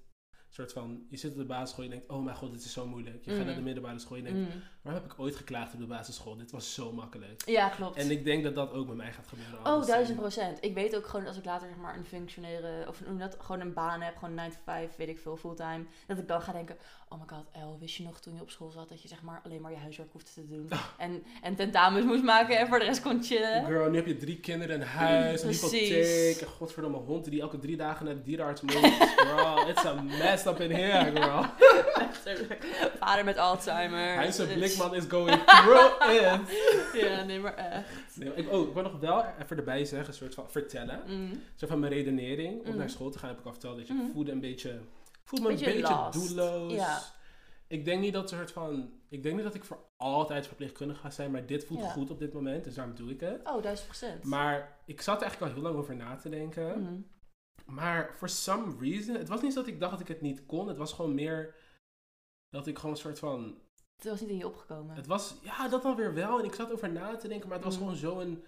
soort 0.53 0.71
van, 0.73 1.05
je 1.09 1.17
zit 1.17 1.31
op 1.31 1.37
de 1.37 1.45
basisschool, 1.45 1.83
je 1.83 1.89
denkt, 1.89 2.07
oh 2.07 2.23
mijn 2.23 2.35
god, 2.35 2.51
dit 2.51 2.63
is 2.63 2.73
zo 2.73 2.87
moeilijk. 2.87 3.25
Je 3.25 3.35
gaat 3.35 3.45
naar 3.45 3.55
de 3.55 3.61
middelbare 3.61 3.99
school, 3.99 4.17
je 4.17 4.23
denkt, 4.23 4.39
Mhm. 4.39 4.57
waarom 4.81 5.03
heb 5.03 5.11
ik 5.11 5.19
ooit 5.19 5.35
geklaagd 5.35 5.73
op 5.73 5.79
de 5.79 5.85
basisschool? 5.85 6.35
Dit 6.37 6.51
was 6.51 6.73
zo 6.73 6.91
makkelijk. 6.91 7.45
Ja, 7.45 7.69
klopt. 7.69 7.95
En 7.97 8.11
ik 8.11 8.23
denk 8.23 8.43
dat 8.43 8.55
dat 8.55 8.71
ook 8.73 8.87
met 8.87 8.95
mij 8.95 9.11
gaat 9.13 9.27
gebeuren. 9.27 9.65
Oh, 9.65 9.85
duizend 9.87 10.17
procent. 10.19 10.57
Ik 10.63 10.73
weet 10.73 10.95
ook 10.95 11.07
gewoon 11.07 11.27
als 11.27 11.37
ik 11.37 11.45
later 11.45 11.67
zeg 11.67 11.77
maar 11.77 11.97
een 11.97 12.05
functioneren, 12.05 12.87
of 12.87 13.01
hoe 13.05 13.17
dat, 13.17 13.37
gewoon 13.39 13.61
een 13.61 13.73
baan 13.73 14.01
heb, 14.01 14.15
gewoon 14.17 14.33
9 14.33 14.51
to 14.53 14.59
5, 14.63 14.95
weet 14.95 15.07
ik 15.09 15.19
veel, 15.19 15.37
fulltime. 15.37 15.85
Dat 16.07 16.17
ik 16.17 16.27
dan 16.27 16.41
ga 16.41 16.51
denken, 16.51 16.77
oh 17.11 17.19
my 17.19 17.25
god, 17.27 17.45
El, 17.51 17.77
wist 17.79 17.95
je 17.95 18.03
nog 18.03 18.19
toen 18.19 18.35
je 18.35 18.41
op 18.41 18.49
school 18.49 18.71
zat 18.71 18.89
dat 18.89 19.01
je 19.01 19.07
zeg 19.07 19.21
maar 19.21 19.41
alleen 19.45 19.61
maar 19.61 19.71
je 19.71 19.77
huiswerk 19.77 20.11
hoefde 20.11 20.31
te 20.33 20.47
doen. 20.47 20.69
En, 20.97 21.23
en 21.41 21.55
tentamens 21.55 22.05
moest 22.05 22.23
maken 22.23 22.57
en 22.59 22.67
voor 22.67 22.79
de 22.79 22.85
rest 22.85 23.01
kon 23.01 23.23
chillen. 23.23 23.65
Girl, 23.65 23.89
nu 23.89 23.95
heb 23.95 24.05
je 24.05 24.17
drie 24.17 24.39
kinderen, 24.39 24.81
een 24.81 24.87
huis, 24.87 25.41
een 25.43 25.49
hypotheek, 25.49 26.41
een 26.41 26.47
godverdomme 26.47 26.97
hond 26.97 27.29
die 27.29 27.41
elke 27.41 27.59
drie 27.59 27.77
dagen 27.77 28.05
naar 28.05 28.15
de 28.15 28.21
dierenarts 28.23 28.61
moet. 28.61 28.71
Girl, 28.71 29.67
it's 29.69 29.85
a 29.85 29.93
mess 30.01 30.45
up 30.45 30.59
in 30.59 30.71
here, 30.71 31.11
girl. 31.21 31.45
Vader 32.99 33.23
met 33.25 33.37
Alzheimer. 33.37 34.13
Hij 34.15 34.27
is 34.27 34.37
een 34.37 34.47
blikman 34.53 34.95
is 34.95 35.03
going 35.09 35.39
through 35.45 36.11
it. 36.11 36.39
Ja, 37.01 37.23
nee, 37.23 37.39
maar 37.39 37.53
echt. 37.55 38.17
Nee, 38.17 38.33
ik, 38.35 38.51
oh, 38.51 38.67
ik 38.67 38.73
wil 38.73 38.83
nog 38.83 38.99
wel 38.99 39.25
even 39.43 39.57
erbij 39.57 39.85
zeggen, 39.85 40.07
een 40.07 40.13
soort 40.13 40.33
van 40.33 40.45
vertellen. 40.51 41.01
Mm. 41.07 41.41
Zo 41.55 41.67
van 41.67 41.79
mijn 41.79 41.91
redenering 41.93 42.61
om 42.61 42.67
Mhm. 42.69 42.77
naar 42.77 42.89
school 42.89 43.09
te 43.09 43.19
gaan 43.19 43.29
heb 43.29 43.39
ik 43.39 43.45
al 43.45 43.51
verteld 43.51 43.77
dat 43.77 43.87
je 43.87 43.93
Mhm. 43.93 44.11
voelde 44.13 44.31
een 44.31 44.39
beetje, 44.39 44.79
voelde 45.23 45.45
me 45.47 45.53
een 45.53 45.59
Beetje 45.59 45.81
lost. 45.81 46.27
doelloos. 46.27 46.73
Ja. 46.73 47.01
Ik 47.67 47.85
denk 47.85 48.01
niet 48.01 48.13
dat 48.13 48.29
soort 48.29 48.51
van, 48.51 48.91
ik 49.09 49.23
denk 49.23 49.35
niet 49.35 49.43
dat 49.43 49.53
ik 49.55 49.63
voor 49.63 49.85
altijd 49.97 50.47
verpleegkundige 50.47 50.99
ga 50.99 51.09
zijn, 51.09 51.31
maar 51.31 51.45
dit 51.45 51.65
voelt 51.65 51.79
Ja. 51.79 51.89
goed 51.89 52.09
op 52.09 52.19
dit 52.19 52.33
moment, 52.33 52.63
dus 52.63 52.75
daarom 52.75 52.95
doe 52.95 53.09
ik 53.11 53.19
het. 53.19 53.41
Oh, 53.47 53.61
duizend 53.63 53.87
procent. 53.87 54.23
Maar 54.23 54.79
ik 54.85 55.01
zat 55.01 55.15
er 55.15 55.21
eigenlijk 55.21 55.51
al 55.53 55.57
heel 55.61 55.67
lang 55.69 55.79
over 55.81 55.95
na 55.95 56.15
te 56.15 56.29
denken. 56.29 56.81
Mhm. 56.83 56.99
Maar 57.65 58.13
for 58.17 58.29
some 58.29 58.75
reason, 58.79 59.15
het 59.15 59.27
was 59.27 59.41
niet 59.41 59.53
zo 59.53 59.59
dat 59.59 59.69
ik 59.69 59.79
dacht 59.79 59.91
dat 59.91 60.01
ik 60.01 60.07
het 60.07 60.21
niet 60.21 60.45
kon. 60.45 60.67
Het 60.67 60.77
was 60.77 60.93
gewoon 60.93 61.13
meer 61.15 61.55
dat 62.49 62.67
ik 62.67 62.75
gewoon 62.77 62.91
een 62.91 63.01
soort 63.01 63.19
van, 63.19 63.57
Het 63.95 64.09
was 64.09 64.21
niet 64.21 64.29
in 64.29 64.37
je 64.37 64.47
opgekomen. 64.47 64.95
het 64.95 65.07
was, 65.07 65.35
ja, 65.41 65.67
dat 65.67 65.81
dan 65.83 65.95
weer 65.95 66.13
wel. 66.13 66.39
En 66.39 66.45
ik 66.45 66.53
zat 66.53 66.71
over 66.71 66.91
na 66.91 67.15
te 67.15 67.27
denken, 67.27 67.47
maar 67.47 67.57
het 67.57 67.65
was 67.65 67.75
Mhm. 67.75 67.83
gewoon 67.83 67.99
zo'n 67.99 68.43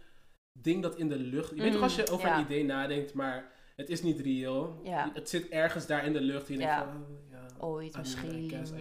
ding 0.60 0.82
dat 0.82 0.96
in 0.96 1.10
de 1.10 1.18
lucht. 1.18 1.50
Je 1.50 1.56
weet 1.56 1.65
toch 1.65 1.74
Mhm, 1.74 1.84
als 1.84 1.96
je 1.96 2.10
over 2.10 2.27
ja. 2.27 2.38
een 2.38 2.44
idee 2.46 2.63
nadenkt, 2.65 3.13
maar 3.13 3.51
het 3.75 3.89
is 3.89 4.01
niet 4.01 4.20
real. 4.20 4.80
Ja. 4.84 5.12
Het 5.13 5.30
zit 5.30 5.50
ergens 5.50 5.88
daar 5.88 6.06
in 6.06 6.13
de 6.13 6.22
lucht. 6.22 6.48
En 6.48 6.53
je 6.53 6.60
Ja. 6.60 6.77
denkt 6.80 6.92
van, 6.94 7.01
oh, 7.03 7.30
ja, 7.32 7.48
Ooit 7.65 7.96
I 7.96 7.98
misschien. 7.98 8.50
Guess 8.50 8.72
I 8.72 8.75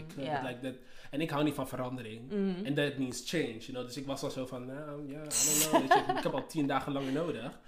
like 0.46 0.58
that. 0.62 0.74
En 1.10 1.20
ik 1.20 1.30
hou 1.30 1.44
niet 1.44 1.54
van 1.54 1.68
verandering. 1.68 2.32
Mhm. 2.32 2.64
En 2.64 2.74
that 2.74 2.96
means 2.98 3.22
change, 3.30 3.58
you 3.58 3.72
know. 3.72 3.84
Dus 3.86 3.96
ik 3.96 4.06
was 4.06 4.22
al 4.22 4.30
zo 4.30 4.46
van, 4.46 4.66
nou, 4.66 5.08
ja, 5.08 5.20
I 5.20 5.22
don't 5.22 5.68
know. 5.70 6.06
je, 6.06 6.12
ik 6.16 6.22
heb 6.22 6.32
al 6.32 6.46
tien 6.46 6.66
dagen 6.66 6.92
langer 6.92 7.12
nodig. 7.12 7.60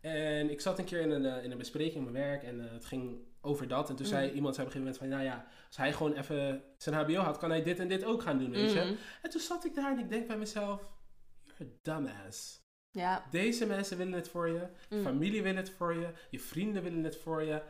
En 0.00 0.50
ik 0.50 0.60
zat 0.60 0.78
een 0.78 0.84
keer 0.84 1.00
in 1.00 1.10
een, 1.10 1.24
eh, 1.26 1.44
in 1.44 1.50
een 1.50 1.58
bespreking 1.58 2.06
op 2.06 2.12
mijn 2.12 2.24
werk 2.24 2.42
en 2.42 2.60
eh, 2.66 2.72
het 2.72 2.84
ging 2.84 3.18
over 3.40 3.68
dat. 3.68 3.90
En 3.90 3.96
toen 3.96 4.06
zei 4.06 4.28
Mm. 4.28 4.34
iemand 4.34 4.54
zei 4.54 4.66
op 4.66 4.74
een 4.74 4.80
gegeven 4.80 5.00
moment 5.08 5.24
van, 5.24 5.28
nou 5.34 5.44
ja, 5.44 5.46
als 5.66 5.76
hij 5.76 5.92
gewoon 5.92 6.12
even 6.12 6.62
zijn 6.78 6.94
hbo 6.94 7.14
had, 7.14 7.38
kan 7.38 7.50
hij 7.50 7.62
dit 7.62 7.78
en 7.78 7.88
dit 7.88 8.04
ook 8.04 8.22
gaan 8.22 8.38
doen, 8.38 8.50
weet 8.50 8.72
je. 8.72 8.80
Mhm. 8.80 8.94
En 9.22 9.30
toen 9.30 9.40
zat 9.40 9.64
ik 9.64 9.74
daar 9.74 9.92
en 9.92 9.98
ik 9.98 10.08
denk 10.08 10.26
bij 10.26 10.36
mezelf, 10.38 10.80
you're 11.44 11.64
a 11.64 11.76
dumbass. 11.82 12.62
Ja. 12.94 13.22
Deze 13.30 13.66
mensen 13.66 13.96
willen 13.96 14.12
het 14.12 14.28
voor 14.28 14.48
je, 14.48 14.66
Mm. 14.90 15.02
familie 15.02 15.42
wil 15.42 15.54
het 15.56 15.70
voor 15.70 15.94
je, 15.94 16.06
je 16.30 16.40
vrienden 16.40 16.82
willen 16.82 17.04
het 17.04 17.16
voor 17.16 17.42
je. 17.42 17.62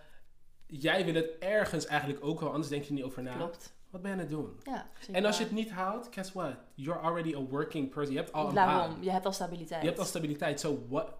Jij 0.67 1.05
wil 1.05 1.15
het 1.15 1.31
ergens 1.39 1.87
eigenlijk 1.87 2.25
ook 2.25 2.41
wel, 2.41 2.51
anders 2.51 2.69
denk 2.69 2.85
je 2.85 2.93
niet 2.93 3.05
over 3.05 3.23
na. 3.23 3.35
Klopt. 3.37 3.73
Wat 3.91 4.03
ben 4.03 4.11
je 4.11 4.17
aan 4.17 4.23
het 4.23 4.31
doen? 4.33 4.61
Ja, 4.63 4.87
En 5.13 5.25
als 5.25 5.39
je 5.39 5.45
het 5.45 5.53
niet 5.53 5.71
haalt, 5.71 6.09
guess 6.11 6.33
what? 6.33 6.55
You're 6.75 7.01
already 7.01 7.35
a 7.35 7.39
working 7.41 7.91
person. 7.91 8.13
Je 8.15 8.19
hebt 8.21 8.33
al 8.33 8.49
een 8.49 8.55
Daarom, 8.55 8.77
baan. 8.95 9.03
je 9.03 9.11
hebt 9.11 9.27
al 9.27 9.33
stabiliteit. 9.33 9.81
Je 9.83 9.87
hebt 9.87 9.99
al 10.01 10.05
stabiliteit. 10.05 10.61
So 10.61 10.87
what? 10.89 11.13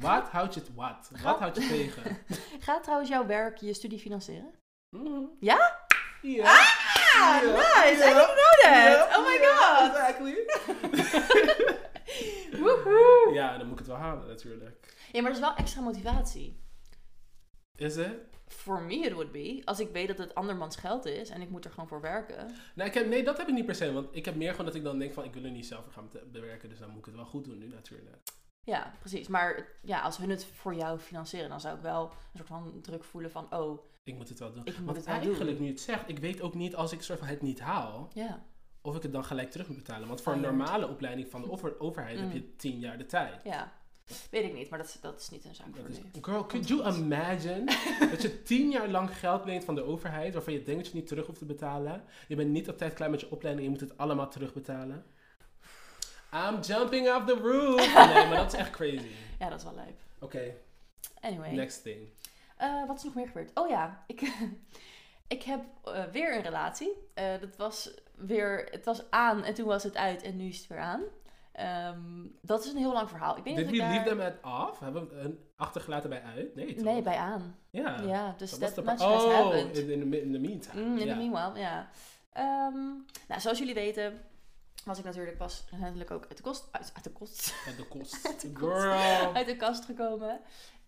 Wat 0.00 0.28
houdt 0.28 0.54
je 0.54 0.60
het 0.60 0.74
wat? 0.74 1.10
Wat 1.22 1.38
houdt 1.38 1.56
je 1.56 1.66
tegen? 1.68 2.02
Gaat 2.66 2.82
trouwens 2.82 3.10
jouw 3.10 3.26
werk 3.26 3.56
je 3.58 3.74
studie 3.74 3.98
financieren? 3.98 4.54
Mhm. 4.96 5.22
Ja? 5.40 5.80
Ja. 6.22 6.44
Ah, 7.14 7.40
nice! 7.42 7.92
I 7.92 7.96
didn't 7.96 8.12
know 8.14 8.60
that! 8.62 9.16
Oh 9.16 9.26
my 9.26 9.38
god! 9.46 9.90
Exactly. 9.90 10.36
Woehoe! 12.58 13.30
ja, 13.32 13.52
dan 13.58 13.62
moet 13.66 13.72
ik 13.72 13.78
het 13.78 13.86
wel 13.88 13.96
halen 13.96 14.26
natuurlijk. 14.26 14.94
Ja, 15.12 15.20
maar 15.22 15.30
dat 15.30 15.40
is 15.40 15.46
wel 15.46 15.56
extra 15.56 15.80
motivatie. 15.80 16.60
Is 17.76 17.96
het? 17.96 18.14
For 18.48 18.82
me 18.82 18.94
it 18.94 19.12
would 19.12 19.32
be. 19.32 19.62
Als 19.64 19.80
ik 19.80 19.90
weet 19.92 20.08
dat 20.08 20.18
het 20.18 20.34
andermans 20.34 20.76
geld 20.76 21.04
is 21.06 21.28
en 21.30 21.42
ik 21.42 21.50
moet 21.50 21.64
er 21.64 21.70
gewoon 21.70 21.88
voor 21.88 22.00
werken. 22.00 22.50
Nou, 22.74 22.88
ik 22.88 22.94
heb, 22.94 23.06
nee, 23.08 23.24
dat 23.24 23.36
heb 23.38 23.48
ik 23.48 23.54
niet 23.54 23.66
per 23.66 23.74
se. 23.74 23.92
Want 23.92 24.08
ik 24.10 24.24
heb 24.24 24.34
meer 24.34 24.50
gewoon 24.50 24.66
dat 24.66 24.74
ik 24.74 24.82
dan 24.82 24.98
denk 24.98 25.12
van, 25.12 25.24
ik 25.24 25.34
wil 25.34 25.44
er 25.44 25.50
niet 25.50 25.66
zelf 25.66 25.84
voor 25.84 25.92
gaan 25.92 26.08
be- 26.12 26.26
bewerken. 26.32 26.68
Dus 26.68 26.78
dan 26.78 26.88
moet 26.90 26.98
ik 26.98 27.04
het 27.04 27.14
wel 27.14 27.24
goed 27.24 27.44
doen 27.44 27.58
nu 27.58 27.68
natuurlijk. 27.68 28.16
Ja, 28.64 28.92
precies. 29.00 29.28
Maar 29.28 29.66
ja, 29.82 30.00
als 30.00 30.16
hun 30.16 30.30
het 30.30 30.44
voor 30.44 30.74
jou 30.74 30.98
financieren, 30.98 31.48
dan 31.48 31.60
zou 31.60 31.76
ik 31.76 31.82
wel 31.82 32.02
een 32.04 32.36
soort 32.36 32.48
van 32.48 32.78
druk 32.82 33.04
voelen 33.04 33.30
van, 33.30 33.54
oh, 33.54 33.84
Ik 34.04 34.14
moet 34.14 34.28
het 34.28 34.38
wel 34.38 34.52
doen. 34.52 34.64
ik 34.66 34.76
moet 34.76 34.84
Want 34.84 34.96
het 34.96 35.06
eigenlijk, 35.06 35.38
doen. 35.56 35.62
nu 35.62 35.68
het 35.68 35.80
zegt, 35.80 36.08
ik 36.08 36.18
weet 36.18 36.40
ook 36.40 36.54
niet 36.54 36.74
als 36.74 36.92
ik 36.92 37.02
soort 37.02 37.18
van 37.18 37.28
het 37.28 37.42
niet 37.42 37.60
haal, 37.60 38.10
Ja, 38.14 38.42
of 38.82 38.96
ik 38.96 39.02
het 39.02 39.12
dan 39.12 39.24
gelijk 39.24 39.50
terug 39.50 39.68
moet 39.68 39.76
betalen. 39.76 40.08
Want 40.08 40.20
voor 40.22 40.32
een 40.32 40.38
Fired. 40.38 40.54
normale 40.56 40.88
opleiding 40.88 41.30
van 41.30 41.40
de 41.42 41.50
over- 41.52 41.80
overheid 41.80 42.18
heb 42.18 42.26
Mm. 42.26 42.32
je 42.32 42.56
tien 42.56 42.78
jaar 42.78 42.98
de 42.98 43.06
tijd. 43.06 43.40
ja. 43.44 43.72
Weet 44.30 44.44
ik 44.44 44.54
niet, 44.54 44.68
maar 44.70 44.78
dat, 44.78 44.88
is- 44.88 45.00
dat 45.00 45.20
is 45.20 45.28
niet 45.30 45.44
een 45.44 45.54
zaak 45.54 45.66
voor 45.76 45.88
is- 45.88 45.96
nu. 45.98 46.04
girl, 46.22 46.46
could 46.46 46.68
you 46.68 46.96
imagine 46.96 47.64
dat 48.10 48.22
je 48.22 48.42
tien 48.42 48.70
jaar 48.70 48.88
lang 48.88 49.18
geld 49.18 49.44
leent 49.44 49.64
van 49.64 49.74
de 49.74 49.82
overheid, 49.84 50.32
waarvan 50.34 50.52
je 50.52 50.62
denkt 50.62 50.82
dat 50.82 50.92
je 50.92 50.98
niet 50.98 51.06
terug 51.06 51.26
hoeft 51.26 51.38
te 51.38 51.44
betalen. 51.44 52.04
Je 52.28 52.36
bent 52.36 52.50
niet 52.50 52.68
op 52.68 52.78
tijd 52.78 52.94
klaar 52.94 53.10
met 53.10 53.20
je 53.20 53.30
opleiding 53.30 53.66
en 53.66 53.72
je 53.72 53.78
moet 53.80 53.88
het 53.90 53.98
allemaal 53.98 54.28
terugbetalen. 54.30 55.04
I'm 56.34 56.60
jumping 56.60 57.08
off 57.14 57.24
the 57.26 57.34
roof. 57.34 57.94
Nee, 58.14 58.26
maar 58.26 58.36
dat 58.36 58.52
is 58.52 58.58
echt 58.58 58.70
crazy. 58.70 59.10
Ja, 59.38 59.48
dat 59.48 59.58
is 59.58 59.64
wel 59.64 59.74
lijp. 59.74 59.98
Oké, 60.20 60.54
Anyway. 61.20 61.52
next 61.52 61.82
thing. 61.82 62.08
Eh, 62.56 62.86
wat 62.86 62.96
is 62.96 63.02
nog 63.04 63.14
meer 63.14 63.26
gebeurd? 63.26 63.50
Oh 63.54 63.68
ja, 63.68 64.04
ik, 64.06 64.32
ik 65.28 65.42
heb 65.42 65.60
eh, 65.84 66.04
weer 66.04 66.36
een 66.36 66.42
relatie. 66.42 66.92
Eh, 67.14 67.40
dat 67.40 67.56
was 67.56 67.90
weer, 68.16 68.68
het 68.70 68.84
was 68.84 69.10
aan 69.10 69.44
en 69.44 69.54
toen 69.54 69.66
was 69.66 69.82
het 69.82 69.96
uit 69.96 70.22
en 70.22 70.36
nu 70.36 70.48
is 70.48 70.58
het 70.58 70.66
weer 70.66 70.78
aan. 70.78 71.02
Ehm, 71.52 72.26
dat 72.40 72.64
is 72.64 72.70
een 72.70 72.76
heel 72.78 72.92
lang 72.92 73.08
verhaal. 73.08 73.36
Ik 73.36 73.44
denk 73.44 73.56
Did 73.56 73.64
dat 73.66 73.74
we 73.74 73.80
leave 73.82 74.08
them 74.08 74.20
at 74.20 74.68
off? 74.68 74.80
Hebben 74.80 75.08
we 75.08 75.14
een 75.18 75.38
achtergelaten 75.56 76.10
bij 76.10 76.22
uit? 76.22 76.54
Nee, 76.54 76.74
toch? 76.74 76.84
Nee, 76.84 77.02
bij 77.02 77.16
aan. 77.16 77.56
Ja. 77.70 78.00
Ja, 78.00 78.34
dus 78.38 78.58
Dat 78.58 78.74
that 78.74 78.84
much 78.84 78.96
de 78.98 79.04
Oh, 79.04 79.34
happened. 79.34 79.76
in, 79.78 79.90
in, 79.90 80.00
the, 80.00 80.06
mi- 80.06 80.18
in 80.20 80.32
the 80.32 80.38
meantime. 80.38 80.82
Mm, 80.82 80.98
in 80.98 81.06
ja. 81.06 81.12
the 81.14 81.20
meanwhile, 81.28 81.58
ja. 81.60 81.88
Ehm, 82.32 82.74
nou, 83.28 83.40
zoals 83.40 83.58
jullie 83.58 83.74
weten, 83.74 84.20
was 84.84 84.98
ik 84.98 85.04
natuurlijk 85.04 85.36
pas 85.36 85.64
recentelijk 85.70 86.10
ook 86.10 86.26
uit 86.28 86.36
de 86.36 86.42
kost, 86.42 86.68
uit, 86.70 86.90
uit 86.94 87.04
de 87.04 87.10
kost, 87.10 87.54
Uit 87.66 87.76
de 87.76 87.86
kost. 87.86 88.26
Uit 88.28 88.40
de 88.40 88.52
kost. 88.52 88.82
Girl. 88.82 89.34
uit 89.34 89.46
de 89.46 89.56
kast 89.56 89.84
gekomen. 89.84 90.40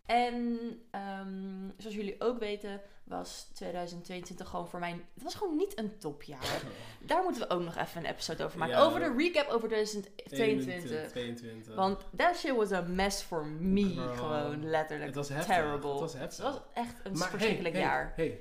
En 0.06 0.58
ehm, 0.90 1.70
zoals 1.76 1.96
jullie 1.96 2.20
ook 2.20 2.38
weten, 2.38 2.80
was 3.04 3.50
2022 3.54 4.48
gewoon 4.48 4.68
voor 4.68 4.80
mij, 4.80 4.90
het 5.14 5.22
was 5.22 5.34
gewoon 5.34 5.56
niet 5.56 5.78
een 5.78 5.98
topjaar. 5.98 6.62
Daar 7.06 7.22
moeten 7.22 7.42
we 7.42 7.54
ook 7.54 7.62
nog 7.62 7.76
even 7.76 8.04
een 8.04 8.10
episode 8.10 8.44
over 8.44 8.58
maken. 8.58 8.74
Ja. 8.74 8.82
Over 8.82 9.00
de 9.00 9.14
recap 9.16 9.48
over 9.48 9.68
2022. 9.68 11.08
22. 11.08 11.74
Want 11.74 12.00
that 12.16 12.36
shit 12.36 12.56
was 12.56 12.72
a 12.72 12.80
mess 12.80 13.22
for 13.22 13.46
me. 13.46 13.94
Girl. 13.94 14.14
Gewoon 14.14 14.70
letterlijk. 14.70 15.06
het 15.06 15.14
was 15.14 15.28
heftig. 15.28 15.54
terrible. 15.54 15.90
Het 15.90 16.00
was 16.00 16.12
Het 16.12 16.20
heftig. 16.20 16.44
was 16.44 16.60
echt 16.74 16.94
een 17.04 17.18
Maar 17.18 17.30
verschrikkelijk 17.30 17.74
hey, 17.74 17.84
hey, 17.84 17.92
jaar. 17.92 18.12
Hey, 18.16 18.40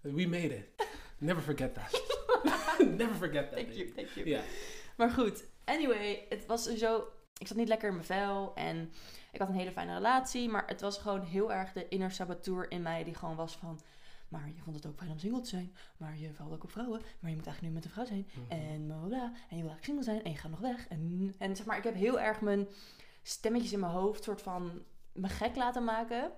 we 0.00 0.26
made 0.26 0.56
it. 0.56 0.64
Never 1.18 1.42
forget 1.42 1.74
that. 1.74 2.02
Never 2.98 3.14
forget 3.14 3.50
that. 3.50 3.52
Thank 3.52 3.68
baby. 3.68 3.78
you, 3.78 3.92
thank 3.92 4.08
you. 4.08 4.28
Ja. 4.28 4.40
Maar 4.96 5.10
goed, 5.10 5.44
anyway, 5.64 6.26
het 6.28 6.46
was 6.46 6.62
sowieso... 6.62 7.08
Ik 7.38 7.46
zat 7.46 7.56
niet 7.56 7.68
lekker 7.68 7.88
in 7.88 7.94
mijn 7.94 8.06
vel 8.06 8.52
en 8.54 8.92
ik 9.32 9.38
had 9.38 9.48
een 9.48 9.54
hele 9.54 9.72
fijne 9.72 9.94
relatie. 9.94 10.48
Maar 10.48 10.66
het 10.66 10.80
was 10.80 10.98
gewoon 10.98 11.22
heel 11.22 11.52
erg 11.52 11.72
de 11.72 11.88
inner 11.88 12.10
saboteur 12.10 12.70
in 12.70 12.82
mij 12.82 13.04
die 13.04 13.14
gewoon 13.14 13.36
was 13.36 13.56
van... 13.56 13.80
Maar 14.28 14.46
je 14.54 14.62
vond 14.62 14.76
het 14.76 14.86
ook 14.86 14.98
fijn 14.98 15.10
om 15.10 15.18
single 15.18 15.40
te 15.40 15.48
zijn. 15.48 15.74
Maar 15.96 16.18
je 16.18 16.34
valt 16.34 16.52
ook 16.52 16.64
op 16.64 16.70
vrouwen. 16.70 17.00
Maar 17.20 17.30
je 17.30 17.36
moet 17.36 17.46
eigenlijk 17.46 17.60
nu 17.60 17.70
met 17.70 17.84
een 17.84 17.90
vrouw 17.90 18.04
zijn. 18.04 18.28
Mhm. 18.32 18.60
En 18.60 18.86
bla 18.86 18.96
bla 18.96 19.06
bla. 19.06 19.24
En 19.24 19.56
je 19.56 19.62
wil 19.62 19.70
eigenlijk 19.70 19.84
single 19.84 20.04
zijn. 20.04 20.22
En 20.22 20.30
je 20.30 20.36
gaat 20.36 20.50
nog 20.50 20.60
weg. 20.60 20.88
En, 20.88 21.34
en 21.38 21.56
zeg 21.56 21.66
maar, 21.66 21.76
ik 21.76 21.84
heb 21.84 21.94
heel 21.94 22.20
erg 22.20 22.40
mijn 22.40 22.68
stemmetjes 23.22 23.72
in 23.72 23.80
mijn 23.80 23.92
hoofd 23.92 24.22
soort 24.22 24.42
van 24.42 24.82
me 25.12 25.28
gek 25.28 25.56
laten 25.56 25.84
maken. 25.84 26.32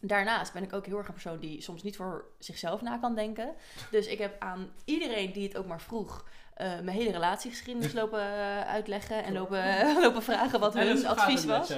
Daarnaast 0.00 0.52
ben 0.52 0.62
ik 0.62 0.72
ook 0.72 0.86
heel 0.86 0.98
erg 0.98 1.06
een 1.06 1.12
persoon 1.12 1.38
die 1.38 1.60
soms 1.60 1.82
niet 1.82 1.96
voor 1.96 2.24
zichzelf 2.38 2.82
na 2.82 2.98
kan 2.98 3.14
denken. 3.14 3.54
Dus 3.90 4.06
ik 4.06 4.18
heb 4.18 4.40
aan 4.40 4.72
iedereen 4.84 5.32
die 5.32 5.48
het 5.48 5.56
ook 5.56 5.66
maar 5.66 5.80
vroeg... 5.80 6.24
eh, 6.54 6.66
mijn 6.66 6.96
hele 6.96 7.10
relatiegeschiedenis 7.10 7.92
lopen 8.00 8.20
eh, 8.20 8.60
uitleggen 8.60 9.24
en 9.24 9.32
lopen, 9.32 9.62
lopen 10.04 10.22
vragen 10.22 10.60
wat 10.60 10.74
hun 10.74 11.06
advies 11.06 11.44
was. 11.44 11.72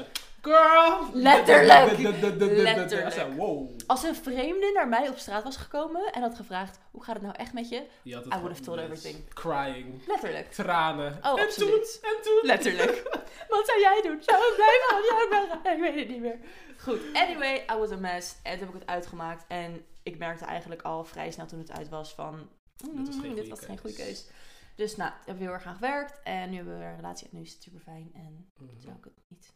Girl! 0.44 1.10
Letterlijk. 1.12 1.98
Letterlijk. 2.38 3.70
Als 3.86 4.02
een 4.02 4.14
vreemde 4.14 4.70
naar 4.74 4.88
mij 4.88 5.08
op 5.08 5.18
straat 5.18 5.42
was 5.42 5.56
gekomen 5.56 6.12
en 6.12 6.22
had 6.22 6.34
gevraagd: 6.34 6.78
hoe 6.90 7.04
gaat 7.04 7.14
het 7.14 7.22
nou 7.22 7.34
echt 7.36 7.52
met 7.52 7.68
je? 7.68 7.82
I 8.04 8.20
would 8.20 8.48
have 8.48 8.60
told 8.60 8.78
everything. 8.78 9.34
Crying. 9.34 10.06
Letterlijk. 10.06 10.52
Tranen. 10.52 11.18
Oh, 11.22 11.40
en 11.40 11.48
toen, 11.48 11.68
en 12.02 12.22
toen. 12.22 12.40
Letterlijk. 12.42 13.02
Wat 13.48 13.66
zou 13.66 13.80
jij 13.80 14.00
doen? 14.02 14.22
Zou 14.22 14.38
ik 14.38 14.54
blijven? 14.54 14.98
Of 14.98 15.58
zou 15.62 15.74
ik 15.74 15.80
weet 15.80 15.98
het 15.98 16.08
niet 16.08 16.20
meer. 16.20 16.38
Goed. 16.78 17.00
Anyway, 17.12 17.64
I 17.72 17.76
was 17.78 17.90
a 17.90 17.96
mess. 17.96 18.34
En 18.42 18.58
toen 18.58 18.66
heb 18.66 18.74
ik 18.74 18.80
het 18.80 18.90
uitgemaakt. 18.90 19.44
En 19.48 19.84
ik 20.02 20.18
merkte 20.18 20.44
eigenlijk 20.44 20.82
al 20.82 21.04
vrij 21.04 21.30
snel 21.30 21.46
toen 21.46 21.58
het 21.58 21.72
uit 21.72 21.88
was 21.88 22.14
van... 22.14 22.48
Dit 22.76 23.06
was 23.06 23.16
geen 23.20 23.30
"Mm, 23.30 23.34
dit 23.34 23.34
goede 23.34 23.48
was 23.48 23.64
geen 23.64 23.78
goede 23.78 23.96
keus." 23.96 24.26
Dus 24.74 24.96
nou, 24.96 25.12
hebben 25.16 25.36
we 25.36 25.42
heel 25.44 25.52
erg 25.52 25.66
aan 25.66 25.74
gewerkt. 25.74 26.20
En 26.22 26.50
nu 26.50 26.56
hebben 26.56 26.78
we 26.78 26.84
een 26.84 26.96
relatie. 26.96 27.28
En 27.30 27.36
nu 27.36 27.42
is 27.42 27.52
het 27.52 27.62
super 27.62 27.80
fijn. 27.80 28.10
En 28.14 28.50
zou 28.78 28.96
ik 28.96 29.04
het 29.04 29.12
niet 29.28 29.54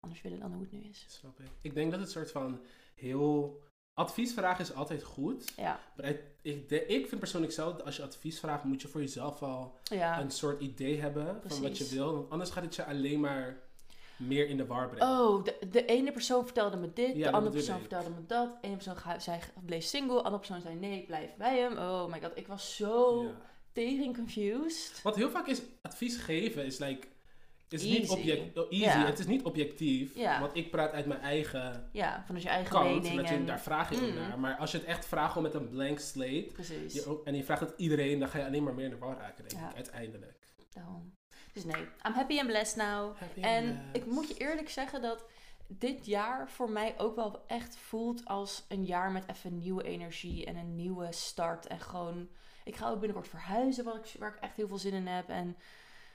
anders 0.00 0.22
willen 0.22 0.40
dan 0.40 0.52
hoe 0.52 0.62
het 0.62 0.72
nu 0.72 0.80
is. 0.80 1.04
Snap 1.08 1.40
ik. 1.40 1.46
Ik 1.60 1.74
denk 1.74 1.90
dat 1.90 2.00
het 2.00 2.10
soort 2.10 2.30
van 2.30 2.60
heel... 2.94 3.60
Advies 3.94 4.32
vragen 4.34 4.64
is 4.64 4.74
altijd 4.74 5.02
goed. 5.02 5.52
Ja. 5.56 5.80
Maar 5.96 6.06
ik, 6.06 6.20
ik, 6.42 6.68
de- 6.68 6.84
vind 7.08 7.18
persoonlijk 7.18 7.52
zelf, 7.52 7.72
dat 7.76 7.84
als 7.84 7.96
je 7.96 8.02
advies 8.02 8.38
vraagt, 8.40 8.64
moet 8.64 8.82
je 8.82 8.88
voor 8.88 9.00
jezelf 9.00 9.42
al 9.42 9.76
Ja. 9.82 10.20
een 10.20 10.30
soort 10.30 10.60
idee 10.60 11.00
hebben 11.00 11.40
van 11.46 11.62
wat 11.62 11.78
je 11.78 11.88
wil. 11.88 12.14
Want 12.14 12.30
anders 12.30 12.50
gaat 12.50 12.64
het 12.64 12.74
je 12.74 12.84
alleen 12.84 13.20
maar 13.20 13.62
meer 14.16 14.48
in 14.48 14.56
de 14.56 14.66
war 14.66 14.88
brengen. 14.88 15.18
Oh, 15.18 15.44
de, 15.44 15.68
de 15.70 15.84
ene 15.84 16.12
persoon 16.12 16.44
vertelde 16.44 16.76
me 16.76 16.92
dit, 16.92 17.16
Ja, 17.16 17.30
de 17.30 17.36
andere 17.36 17.54
persoon 17.54 17.74
ik. 17.74 17.80
vertelde 17.80 18.10
me 18.10 18.26
dat. 18.26 18.56
Ene 18.60 18.74
persoon 18.74 18.96
ga- 18.96 19.18
zei, 19.18 19.40
bleef 19.64 19.84
single, 19.84 20.14
de 20.16 20.22
andere 20.22 20.38
persoon 20.38 20.60
zei 20.60 20.74
nee, 20.74 21.00
ik 21.00 21.06
blijf 21.06 21.36
bij 21.36 21.58
hem. 21.58 21.76
Oh 21.78 22.06
my 22.12 22.20
god, 22.22 22.36
ik 22.36 22.46
was 22.46 22.76
zo 22.76 23.22
Ja. 23.22 23.30
Tering 23.84 24.14
confused. 24.16 25.02
Want 25.02 25.16
heel 25.16 25.30
vaak 25.30 25.46
is 25.46 25.60
advies 25.82 26.16
geven 26.16 26.64
is 26.64 26.78
like 26.78 27.06
is 27.68 27.82
niet 27.82 28.08
object, 28.08 28.58
oh, 28.58 28.66
easy. 28.72 28.98
Het 28.98 29.18
is 29.18 29.26
niet 29.26 29.42
objectief, 29.42 30.14
want 30.40 30.56
ik 30.56 30.70
praat 30.70 30.92
uit 30.92 31.06
mijn 31.06 31.20
eigen 31.20 31.88
Ja, 31.92 32.22
vanuit 32.26 32.42
je 32.44 32.48
eigen 32.50 32.70
kant. 32.72 33.02
mening. 33.02 33.28
En, 33.28 33.46
daar 33.46 33.60
vraag 33.60 33.90
je 33.90 33.96
Mm. 34.00 34.14
naar. 34.14 34.38
Maar 34.38 34.56
als 34.56 34.70
je 34.72 34.78
het 34.78 34.86
echt 34.86 35.06
vraagt 35.06 35.32
gewoon 35.32 35.42
met 35.52 35.54
een 35.62 35.68
blank 35.68 35.98
slate 35.98 36.48
precies. 36.52 36.94
je 36.94 37.20
en 37.24 37.34
je 37.36 37.44
vraagt 37.44 37.60
het 37.60 37.72
iedereen, 37.76 38.18
dan 38.18 38.28
ga 38.28 38.38
je 38.38 38.44
alleen 38.44 38.62
maar 38.62 38.74
meer 38.74 38.84
in 38.84 38.90
de 38.90 38.98
war 38.98 39.16
raken, 39.18 39.48
denk 39.48 39.60
Ja. 39.60 39.68
ik, 39.70 39.74
uiteindelijk. 39.76 40.38
Daarom. 40.72 41.12
Dus 41.52 41.64
nee, 41.64 41.82
I'm 41.82 42.12
happy 42.12 42.38
and 42.38 42.46
blessed 42.46 42.76
now. 42.76 43.16
Happy 43.16 43.40
En 43.40 43.64
and 43.68 43.76
ik 43.76 43.90
blessed. 43.92 44.12
moet 44.12 44.28
je 44.28 44.34
eerlijk 44.36 44.68
zeggen 44.70 45.02
dat 45.02 45.24
dit 45.68 46.06
jaar 46.06 46.50
voor 46.50 46.70
mij 46.70 46.94
ook 46.98 47.16
wel 47.16 47.44
echt 47.46 47.76
voelt 47.76 48.24
als 48.24 48.64
een 48.68 48.84
jaar 48.84 49.10
met 49.12 49.24
even 49.28 49.58
nieuwe 49.58 49.82
energie 49.82 50.44
en 50.44 50.56
een 50.56 50.74
nieuwe 50.74 51.12
start. 51.12 51.66
En 51.66 51.80
gewoon, 51.80 52.28
ik 52.64 52.76
ga 52.76 52.88
ook 52.88 52.98
binnenkort 52.98 53.28
verhuizen, 53.28 53.84
waar 53.84 53.96
ik, 53.96 54.14
waar 54.18 54.34
ik 54.34 54.40
echt 54.42 54.56
heel 54.56 54.68
veel 54.68 54.78
zin 54.78 54.92
in 54.92 55.06
heb. 55.06 55.28
En 55.28 55.56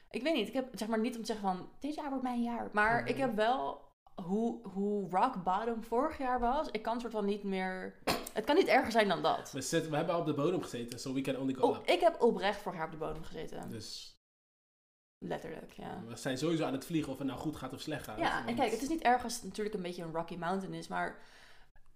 ik 0.09 0.23
weet 0.23 0.33
niet, 0.33 0.47
ik 0.47 0.53
heb 0.53 0.67
zeg 0.73 0.87
maar 0.87 0.99
niet 0.99 1.15
om 1.15 1.21
te 1.21 1.27
zeggen 1.33 1.47
van, 1.47 1.69
dit 1.79 1.95
jaar 1.95 2.09
wordt 2.09 2.23
mijn 2.23 2.43
jaar. 2.43 2.69
Maar 2.71 3.07
ik 3.07 3.17
heb 3.17 3.35
wel, 3.35 3.81
hoe, 4.15 4.67
hoe 4.67 5.09
rock 5.09 5.43
bottom 5.43 5.83
vorig 5.83 6.17
jaar 6.17 6.39
was, 6.39 6.67
ik 6.71 6.81
kan 6.81 6.99
soort 6.99 7.13
van 7.13 7.25
niet 7.25 7.43
meer, 7.43 7.95
het 8.33 8.45
kan 8.45 8.55
niet 8.55 8.67
erger 8.67 8.91
zijn 8.91 9.07
dan 9.07 9.21
dat. 9.21 9.51
We, 9.51 9.61
zitten, 9.61 9.91
we 9.91 9.97
hebben 9.97 10.15
al 10.15 10.21
op 10.21 10.27
de 10.27 10.33
bodem 10.33 10.61
gezeten, 10.61 10.99
so 10.99 11.13
we 11.13 11.21
can 11.21 11.37
only 11.37 11.53
go 11.53 11.67
Oh, 11.67 11.77
up. 11.77 11.87
ik 11.87 11.99
heb 11.99 12.21
oprecht 12.21 12.61
vorig 12.61 12.77
jaar 12.77 12.87
op 12.87 12.91
de 12.91 12.97
bodem 12.97 13.23
gezeten. 13.23 13.69
Dus 13.69 14.15
Letterlijk, 15.25 15.71
ja. 15.71 16.03
we 16.07 16.15
zijn 16.15 16.37
sowieso 16.37 16.65
aan 16.65 16.73
het 16.73 16.85
vliegen 16.85 17.11
of 17.11 17.17
het 17.17 17.27
nou 17.27 17.39
goed 17.39 17.55
gaat 17.55 17.73
of 17.73 17.81
slecht 17.81 18.03
gaat. 18.03 18.17
Ja, 18.19 18.47
en 18.47 18.55
kijk, 18.55 18.71
het 18.71 18.81
is 18.81 18.89
niet 18.89 19.01
erg 19.01 19.23
als 19.23 19.33
het 19.35 19.43
natuurlijk 19.43 19.75
een 19.75 19.81
beetje 19.81 20.03
een 20.03 20.13
rocky 20.13 20.35
mountain 20.35 20.73
is, 20.73 20.87
maar 20.87 21.19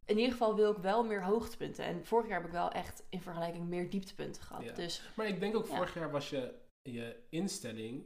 in 0.05 0.15
ieder 0.17 0.31
geval 0.31 0.55
wil 0.55 0.71
ik 0.71 0.77
wel 0.77 1.03
meer 1.03 1.23
hoogtepunten. 1.23 1.85
En 1.85 2.05
vorig 2.05 2.27
jaar 2.27 2.37
heb 2.37 2.45
ik 2.47 2.51
wel 2.53 2.71
echt 2.71 3.03
in 3.09 3.21
vergelijking 3.21 3.67
meer 3.67 3.89
dieptepunten 3.89 4.41
gehad. 4.43 4.63
Ja. 4.63 4.71
Dus, 4.73 5.01
Maar 5.15 5.27
ik 5.27 5.39
denk 5.39 5.55
ook, 5.55 5.67
Ja. 5.67 5.75
vorig 5.75 5.93
jaar 5.93 6.11
was 6.11 6.29
je, 6.29 6.53
je 6.81 7.15
instelling 7.29 8.05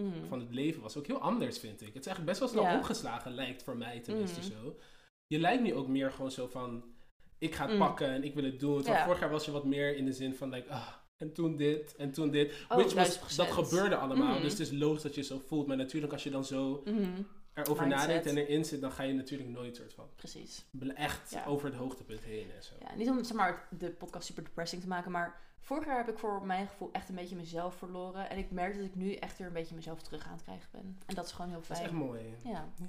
mm, 0.00 0.26
van 0.28 0.40
het 0.40 0.50
leven 0.50 0.82
was 0.82 0.96
ook 0.96 1.06
heel 1.06 1.20
anders, 1.20 1.58
vind 1.58 1.80
ik. 1.80 1.86
Het 1.94 2.06
is 2.06 2.06
eigenlijk 2.06 2.26
best 2.26 2.38
wel 2.40 2.48
snel 2.48 2.62
Ja. 2.72 2.76
opgeslagen, 2.78 3.32
lijkt 3.32 3.62
voor 3.62 3.76
mij 3.76 4.00
tenminste 4.00 4.40
Mhm. 4.40 4.48
zo. 4.50 4.76
Je 5.26 5.38
lijkt 5.38 5.62
nu 5.62 5.74
ook 5.74 5.88
meer 5.88 6.12
gewoon 6.12 6.30
zo 6.30 6.46
van, 6.46 6.94
ik 7.38 7.54
ga 7.54 7.62
het 7.64 7.72
Mm. 7.72 7.78
pakken 7.78 8.08
en 8.08 8.24
ik 8.24 8.34
wil 8.34 8.44
het 8.44 8.60
doen. 8.60 8.82
Terwijl 8.82 9.04
vorig 9.04 9.20
jaar 9.20 9.30
was 9.30 9.44
je 9.44 9.50
wat 9.50 9.64
meer 9.64 9.96
in 9.96 10.04
de 10.04 10.12
zin 10.12 10.34
van, 10.34 10.50
like, 10.50 10.70
ah, 10.70 10.88
en 11.16 11.32
toen 11.32 11.56
dit, 11.56 11.96
en 11.96 12.10
toen 12.12 12.30
dit. 12.30 12.52
Oh, 12.68 12.76
Which 12.76 12.94
was, 12.94 13.18
1000%. 13.18 13.36
dat 13.36 13.50
gebeurde 13.52 13.96
allemaal, 13.96 14.32
Mhm. 14.32 14.42
dus 14.42 14.50
het 14.50 14.60
is 14.60 14.70
logisch 14.70 15.02
dat 15.02 15.14
je 15.14 15.22
zo 15.22 15.38
voelt. 15.46 15.66
Maar 15.66 15.76
natuurlijk, 15.76 16.12
als 16.12 16.22
je 16.22 16.30
dan 16.30 16.44
zo 16.44 16.82
mhm, 16.84 17.22
erover 17.54 17.86
Mindset. 17.86 18.06
nadenkt 18.08 18.26
en 18.26 18.36
erin 18.36 18.64
zit, 18.64 18.80
dan 18.80 18.92
ga 18.92 19.02
je 19.02 19.12
natuurlijk 19.14 19.50
nooit 19.50 19.76
soort 19.76 19.92
van 19.94 20.08
precies. 20.16 20.64
echt 20.94 21.30
Ja. 21.30 21.44
over 21.46 21.66
het 21.68 21.76
hoogtepunt 21.76 22.20
heen 22.20 22.50
en 22.56 22.62
zo. 22.62 22.72
Ja, 22.80 22.94
niet 22.94 23.08
om 23.08 23.24
zeg 23.24 23.36
maar, 23.36 23.68
de 23.78 23.90
podcast 23.90 24.26
super 24.26 24.44
depressing 24.44 24.82
te 24.82 24.88
maken, 24.88 25.10
maar 25.10 25.40
vorig 25.60 25.84
jaar 25.86 25.96
heb 25.96 26.08
ik 26.08 26.18
voor 26.18 26.46
mijn 26.46 26.66
gevoel 26.68 26.88
echt 26.92 27.08
een 27.08 27.14
beetje 27.14 27.36
mezelf 27.36 27.74
verloren. 27.76 28.30
En 28.30 28.38
ik 28.38 28.50
merk 28.50 28.76
dat 28.76 28.84
ik 28.84 28.94
nu 28.94 29.14
echt 29.14 29.38
weer 29.38 29.46
een 29.46 29.52
beetje 29.52 29.74
mezelf 29.74 30.02
terug 30.02 30.26
aan 30.26 30.32
het 30.32 30.42
krijgen 30.42 30.68
ben. 30.72 30.98
En 31.06 31.14
dat 31.14 31.24
is 31.26 31.32
gewoon 31.32 31.50
heel 31.50 31.60
Dat 31.60 31.70
is 31.70 31.76
fijn. 31.76 31.88
echt 31.88 31.98
mooi. 31.98 32.20
Ja. 32.44 32.68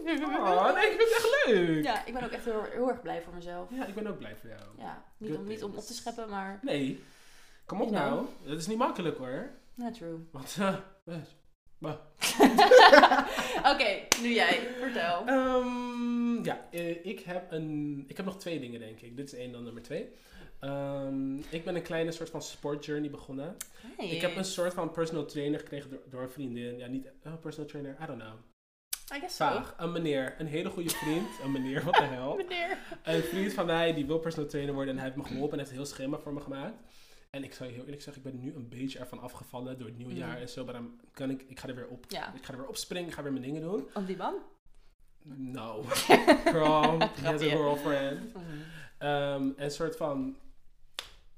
Oh, 0.00 0.74
nee, 0.74 0.90
ik 0.90 0.96
vind 1.00 1.14
het 1.14 1.16
echt 1.16 1.46
leuk. 1.46 1.84
ja, 1.84 2.06
ik 2.06 2.12
ben 2.12 2.24
ook 2.24 2.30
echt 2.30 2.44
heel, 2.44 2.62
heel 2.62 2.88
erg 2.88 3.00
blij 3.02 3.22
voor 3.22 3.34
mezelf. 3.34 3.68
Ja, 3.70 3.86
ik 3.86 3.94
ben 3.94 4.06
ook 4.06 4.18
blij 4.18 4.36
voor 4.36 4.48
jou. 4.48 4.62
Ja, 4.78 5.04
niet, 5.16 5.30
Good 5.30 5.40
om, 5.40 5.46
niet 5.48 5.64
om 5.64 5.74
op 5.74 5.84
te 5.84 5.92
scheppen, 5.94 6.28
maar... 6.28 6.58
Nee, 6.62 7.02
kom 7.70 7.82
op 7.82 7.90
nou. 7.90 8.26
Dat 8.44 8.58
is 8.58 8.66
niet 8.66 8.78
makkelijk 8.78 9.18
hoor. 9.18 9.50
Ja, 9.74 9.90
true. 9.90 10.18
Want, 10.32 10.56
eh, 10.58 10.76
Oké, 13.72 14.06
nu 14.22 14.34
jij. 14.34 14.68
Vertel. 14.78 15.26
Ehm, 15.26 16.44
ja, 16.44 16.68
eh, 16.70 17.06
ik 17.06 17.20
heb, 17.20 17.52
een, 17.52 18.04
ik 18.06 18.16
heb 18.16 18.26
nog 18.26 18.38
twee 18.38 18.60
dingen, 18.60 18.80
denk 18.80 19.00
ik. 19.00 19.16
Dit 19.16 19.32
is 19.32 19.38
één, 19.38 19.52
dan 19.52 19.62
nummer 19.62 19.82
twee. 19.82 20.08
Ehm, 20.60 21.36
ik 21.38 21.64
ben 21.64 21.74
een 21.74 21.82
kleine 21.82 22.12
soort 22.12 22.30
van 22.30 22.42
sportjourney 22.42 23.10
begonnen. 23.10 23.56
Hey. 23.96 24.08
Ik 24.08 24.20
heb 24.20 24.36
een 24.36 24.44
soort 24.44 24.74
van 24.74 24.90
personal 24.90 25.24
trainer 25.24 25.58
gekregen 25.58 25.90
door, 25.90 26.00
door 26.10 26.22
een 26.22 26.30
vriendin. 26.30 26.78
Ja, 26.78 26.86
niet 26.86 27.10
oh, 27.24 27.40
personal 27.40 27.68
trainer, 27.68 27.96
I 28.02 28.06
don't 28.06 28.20
know. 28.20 28.34
I 29.14 29.18
guess 29.18 29.36
so. 29.36 29.44
Vaag. 29.44 29.74
Een 29.78 29.92
meneer, 29.92 30.34
een 30.38 30.46
hele 30.46 30.70
goede 30.70 30.90
vriend. 30.90 31.28
Een 31.44 31.52
meneer, 31.52 31.84
wat 31.84 31.94
de 31.94 32.02
hel. 32.02 32.36
Meneer. 32.42 32.78
Een 33.02 33.22
vriend 33.22 33.52
van 33.52 33.66
mij, 33.66 33.94
die 33.94 34.06
wil 34.06 34.18
personal 34.18 34.48
trainer 34.48 34.74
worden. 34.74 34.92
En 34.92 35.00
hij 35.00 35.10
heeft 35.10 35.22
me 35.22 35.28
geholpen 35.28 35.52
en 35.52 35.58
heeft 35.58 35.70
een 35.70 35.76
heel 35.76 35.86
schema 35.86 36.18
voor 36.18 36.32
me 36.32 36.40
gemaakt. 36.40 36.74
En 37.30 37.44
ik 37.44 37.52
zou 37.52 37.68
je 37.68 37.74
heel 37.74 37.84
eerlijk 37.84 38.02
zeggen, 38.02 38.24
ik 38.24 38.30
ben 38.32 38.40
nu 38.40 38.54
een 38.54 38.68
beetje 38.68 38.98
ervan 38.98 39.18
afgevallen 39.20 39.78
door 39.78 39.86
het 39.88 39.96
nieuwjaar 39.98 40.32
Mhm. 40.32 40.40
en 40.40 40.48
zo. 40.48 40.64
Maar 40.64 40.74
dan 40.74 41.00
kan 41.12 41.30
ik, 41.30 41.42
ik 41.48 41.58
ga 41.60 41.68
er 41.68 41.74
weer 41.74 41.88
op. 41.88 42.04
Ja. 42.08 42.34
Ik 42.34 42.44
ga 42.44 42.52
er 42.52 42.58
weer 42.58 42.68
op 42.68 42.76
springen, 42.76 43.08
ik 43.08 43.14
ga 43.14 43.22
weer 43.22 43.32
mijn 43.32 43.44
dingen 43.44 43.60
doen. 43.62 43.88
Om 43.94 44.04
die 44.04 44.16
man? 44.16 44.34
No. 45.24 45.82
Girl, 46.52 46.98
he 46.98 47.22
has 47.22 47.42
a 47.42 47.48
girlfriend. 47.48 48.32
Ehm, 48.98 49.50
en 49.56 49.70
soort 49.70 49.96
van. 49.96 50.36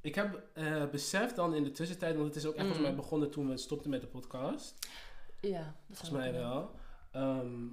Ik 0.01 0.15
heb 0.15 0.43
eh, 0.55 0.87
beseft 0.91 1.37
dan 1.37 1.55
in 1.55 1.63
de 1.65 1.71
tussentijd, 1.71 2.15
want 2.15 2.27
het 2.27 2.37
is 2.37 2.45
ook 2.47 2.55
echt 2.55 2.67
volgens 2.67 2.79
Mm. 2.87 2.87
mij 2.95 3.03
begonnen 3.03 3.31
toen 3.31 3.49
we 3.49 3.57
stopten 3.57 3.91
met 3.91 4.01
de 4.01 4.07
podcast. 4.07 4.87
Ja. 5.41 5.59
dat 5.89 5.99
Volgens 5.99 6.11
mij 6.11 6.33
wel. 6.33 6.71
Ehm, 7.13 7.67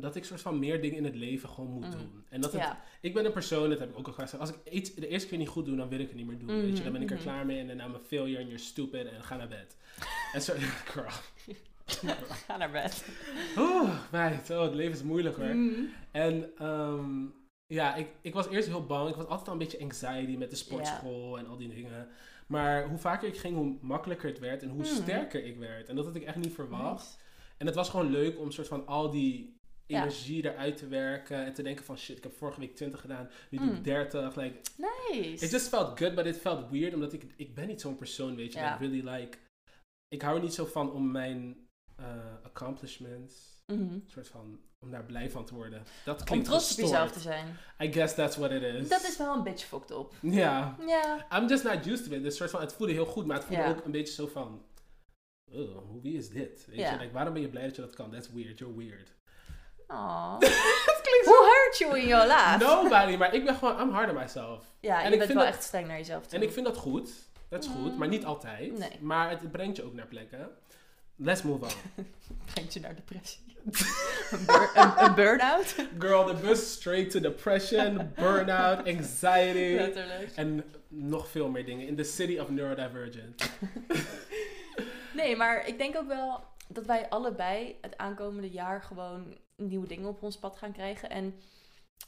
dat 0.00 0.16
ik 0.16 0.24
soort 0.24 0.40
van 0.40 0.58
meer 0.58 0.80
dingen 0.80 0.96
in 0.96 1.04
het 1.04 1.14
leven 1.14 1.48
gewoon 1.48 1.70
moet 1.70 1.84
Mm. 1.84 1.90
doen. 1.90 2.24
En 2.28 2.40
dat 2.40 2.52
het, 2.52 2.60
Ja. 2.60 2.82
ik 3.00 3.14
ben 3.14 3.24
een 3.24 3.32
persoon, 3.32 3.68
dat 3.70 3.78
heb 3.78 3.90
ik 3.90 3.98
ook 3.98 4.06
al 4.06 4.12
gezegd. 4.12 4.38
Als 4.38 4.50
ik 4.50 4.72
iets 4.72 4.94
de 4.94 5.08
eerste 5.08 5.28
keer 5.28 5.38
niet 5.38 5.48
goed 5.48 5.64
doe, 5.66 5.76
dan 5.76 5.88
wil 5.88 5.98
ik 5.98 6.06
het 6.08 6.16
niet 6.16 6.26
meer 6.26 6.38
doen. 6.38 6.46
weet 6.60 6.76
je, 6.76 6.82
dan 6.84 6.92
ben 6.92 7.02
ik 7.02 7.10
er 7.10 7.14
Mhm, 7.16 7.24
klaar 7.24 7.46
mee 7.46 7.58
en 7.60 7.66
dan 7.66 7.80
I'm 7.88 7.94
a 7.94 7.98
failure 8.06 8.38
and 8.38 8.46
you're 8.48 8.62
stupid 8.64 9.06
en 9.06 9.22
ga 9.24 9.36
naar 9.36 9.48
bed. 9.48 9.76
en 10.32 10.42
zo, 10.42 10.52
girl. 10.92 11.10
Ga 12.46 12.56
naar 12.56 12.70
bed. 12.70 13.04
Oeh, 13.58 13.90
meid, 14.12 14.50
oh, 14.50 14.62
het 14.62 14.74
leven 14.74 14.92
is 14.92 15.02
moeilijk 15.02 15.36
hoor. 15.36 15.54
Mm. 15.54 15.88
En 16.10 16.50
ehm, 16.58 17.24
ja, 17.66 17.94
ik, 17.94 18.08
ik 18.20 18.34
was 18.34 18.48
eerst 18.48 18.68
heel 18.68 18.86
bang. 18.86 19.08
Ik 19.08 19.14
was 19.14 19.26
altijd 19.26 19.46
al 19.46 19.52
een 19.52 19.58
beetje 19.58 19.80
anxiety 19.80 20.36
met 20.36 20.50
de 20.50 20.56
sportschool 20.56 21.38
en 21.38 21.46
al 21.46 21.56
die 21.56 21.68
dingen. 21.74 22.08
Maar 22.46 22.88
hoe 22.88 22.98
vaker 22.98 23.28
ik 23.28 23.36
ging, 23.38 23.56
hoe 23.56 23.76
makkelijker 23.80 24.28
het 24.28 24.38
werd 24.38 24.62
en 24.62 24.68
hoe 24.68 24.82
Hmm. 24.86 24.94
sterker 24.94 25.44
ik 25.44 25.56
werd. 25.58 25.88
En 25.88 25.96
dat 25.96 26.04
had 26.04 26.14
ik 26.16 26.22
echt 26.22 26.36
niet 26.36 26.54
verwacht. 26.54 27.04
Nice. 27.04 27.16
En 27.58 27.66
het 27.66 27.74
was 27.74 27.88
gewoon 27.88 28.10
leuk 28.10 28.38
om 28.38 28.50
soort 28.50 28.68
van 28.68 28.86
al 28.86 29.10
die 29.10 29.56
Ja. 29.86 30.00
energie 30.00 30.44
eruit 30.44 30.76
te 30.76 30.88
werken. 30.88 31.44
En 31.44 31.54
te 31.54 31.62
denken 31.62 31.84
van 31.84 31.98
shit, 31.98 32.16
ik 32.16 32.22
heb 32.22 32.32
vorige 32.36 32.60
week 32.60 32.76
20 32.76 33.00
gedaan. 33.00 33.28
Nu 33.50 33.58
doe 33.58 33.66
Mm. 33.66 33.74
ik 33.74 33.84
30. 33.84 34.34
Like, 34.36 34.60
Nice. 34.76 35.44
it 35.44 35.50
just 35.50 35.68
felt 35.68 35.98
good, 35.98 36.14
but 36.14 36.26
it 36.26 36.36
felt 36.38 36.70
weird. 36.70 36.94
Omdat 36.94 37.12
ik, 37.12 37.24
ik 37.36 37.54
ben 37.54 37.66
niet 37.66 37.80
zo'n 37.80 37.96
persoon, 37.96 38.36
weet 38.36 38.52
je. 38.52 38.60
Really 38.78 39.08
like... 39.08 39.38
Ik 40.08 40.22
hou 40.22 40.36
er 40.36 40.42
niet 40.42 40.54
zo 40.54 40.64
van 40.64 40.92
om 40.92 41.10
mijn 41.10 41.66
eh, 41.96 42.06
accomplishments... 42.42 43.62
Mhm. 43.72 43.98
soort 44.06 44.28
van... 44.28 44.60
Om 44.84 44.90
daar 44.90 45.04
blij 45.04 45.30
van 45.30 45.44
te 45.44 45.54
worden. 45.54 45.82
Dat 46.04 46.18
Om 46.20 46.26
klinkt 46.26 46.46
trots 46.46 46.72
op 46.72 46.78
jezelf 46.78 47.10
te 47.12 47.20
zijn. 47.20 47.56
I 47.82 47.92
guess 47.92 48.14
that's 48.14 48.36
what 48.36 48.50
it 48.50 48.62
is. 48.62 48.88
Dat 48.88 49.02
is 49.02 49.16
wel 49.16 49.36
een 49.36 49.42
beetje 49.42 49.66
fucked 49.66 49.90
up. 49.90 50.12
Ja. 50.20 50.76
Ja. 50.86 51.26
I'm 51.38 51.48
just 51.48 51.64
not 51.64 51.86
used 51.86 52.04
to 52.08 52.12
it. 52.16 52.22
Dus 52.22 52.36
soort 52.36 52.50
van, 52.50 52.60
het 52.60 52.72
voelde 52.72 52.92
heel 52.92 53.06
goed, 53.06 53.26
maar 53.26 53.36
het 53.36 53.44
voelde 53.46 53.64
ook 53.64 53.84
een 53.84 53.90
beetje 53.90 54.14
zo 54.14 54.26
van... 54.26 54.64
Oh, 55.52 56.02
wie 56.02 56.16
is 56.16 56.28
dit? 56.28 56.66
Weet 56.66 56.78
je, 56.78 56.96
like, 56.98 57.12
waarom 57.12 57.32
ben 57.32 57.42
je 57.42 57.48
blij 57.48 57.62
dat 57.66 57.76
je 57.76 57.82
dat 57.82 57.94
kan? 57.94 58.10
That's 58.10 58.32
weird, 58.32 58.58
you're 58.58 58.76
weird. 58.76 59.14
Klinkt 61.02 61.24
Who 61.26 61.44
hurt 61.44 61.78
you 61.78 61.98
in 61.98 62.06
your 62.06 62.26
life? 62.26 62.56
Nobody, 62.58 63.16
maar 63.16 63.34
ik 63.34 63.44
ben 63.44 63.54
gewoon, 63.54 63.80
I'm 63.80 63.90
hard 63.90 64.08
on 64.10 64.14
myself. 64.16 64.64
Ja, 64.80 64.96
En 65.02 65.06
je 65.06 65.12
ik 65.12 65.18
bent 65.18 65.24
vind 65.24 65.34
wel 65.34 65.44
dat- 65.44 65.54
echt 65.54 65.62
streng 65.64 65.86
naar 65.86 65.96
jezelf 65.96 66.26
toe. 66.26 66.38
En 66.38 66.44
ik 66.44 66.52
vind 66.52 66.66
dat 66.66 66.76
goed. 66.76 67.10
Dat 67.48 67.64
is 67.64 67.70
goed, 67.70 67.92
Mm. 67.92 67.98
maar 67.98 68.08
niet 68.08 68.24
altijd. 68.24 68.78
Nee. 68.78 68.98
Maar 69.00 69.30
het 69.30 69.52
brengt 69.52 69.76
je 69.76 69.84
ook 69.84 69.94
naar 69.94 70.06
plekken. 70.06 70.48
let's 71.16 71.42
move 71.42 71.64
on. 71.64 71.70
Brengt 72.54 72.74
je 72.74 72.80
naar 72.80 72.94
depressie. 72.94 73.42
een, 74.30 74.44
bur- 74.46 74.70
een, 74.74 75.04
een 75.04 75.14
burn-out. 75.14 75.74
Girl, 75.98 76.24
the 76.26 76.34
bus 76.34 76.72
straight 76.72 77.10
to 77.10 77.20
depression, 77.20 78.12
burnout, 78.16 78.78
anxiety. 78.86 79.74
Letterlijk. 79.76 80.30
En 80.34 80.64
nog 80.88 81.28
veel 81.28 81.48
meer 81.48 81.64
dingen. 81.66 81.86
In 81.86 81.96
the 81.96 82.02
city 82.04 82.38
of 82.38 82.48
neurodivergent. 82.48 83.50
Nee, 85.14 85.36
maar 85.36 85.66
ik 85.66 85.78
denk 85.78 85.96
ook 85.96 86.06
wel 86.08 86.40
dat 86.68 86.86
wij 86.86 87.08
allebei 87.08 87.76
het 87.80 87.96
aankomende 87.96 88.50
jaar 88.50 88.82
gewoon 88.82 89.36
nieuwe 89.56 89.86
dingen 89.86 90.08
op 90.08 90.22
ons 90.22 90.38
pad 90.38 90.56
gaan 90.56 90.72
krijgen. 90.72 91.10
En 91.10 91.34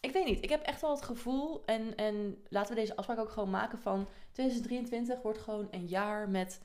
ik 0.00 0.12
weet 0.12 0.24
niet, 0.24 0.42
ik 0.42 0.50
heb 0.50 0.62
echt 0.62 0.80
wel 0.80 0.90
het 0.90 1.02
gevoel, 1.02 1.64
en, 1.64 1.96
en 1.96 2.44
laten 2.48 2.74
we 2.74 2.80
deze 2.80 2.96
afspraak 2.96 3.18
ook 3.18 3.30
gewoon 3.30 3.50
maken 3.50 3.78
van 3.78 4.06
2023 4.32 5.22
wordt 5.22 5.38
gewoon 5.38 5.68
een 5.70 5.86
jaar 5.86 6.28
met 6.28 6.60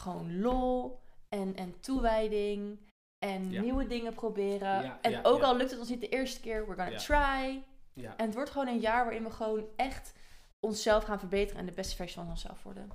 gewoon 0.00 0.40
lol 0.40 1.00
en, 1.28 1.56
en 1.56 1.80
toewijding 1.80 2.78
en 3.18 3.50
Ja. 3.50 3.60
nieuwe 3.60 3.86
dingen 3.86 4.14
proberen. 4.14 4.82
Ja, 4.82 4.98
en 5.00 5.10
ja, 5.10 5.20
ook 5.22 5.42
al 5.42 5.56
lukt 5.56 5.70
het 5.70 5.80
ons 5.80 5.88
niet 5.88 6.00
de 6.00 6.08
eerste 6.08 6.40
keer, 6.40 6.66
we're 6.66 6.82
gonna 6.82 6.98
try. 6.98 7.62
Ja. 7.92 8.16
En 8.16 8.26
het 8.26 8.34
wordt 8.34 8.50
gewoon 8.50 8.66
een 8.68 8.80
jaar 8.80 9.04
waarin 9.04 9.24
we 9.24 9.30
gewoon 9.30 9.66
echt 9.76 10.12
onszelf 10.60 11.04
gaan 11.04 11.18
verbeteren 11.18 11.60
en 11.60 11.66
de 11.66 11.72
beste 11.72 11.96
versie 11.96 12.20
van 12.20 12.28
onszelf 12.28 12.62
worden 12.62 12.90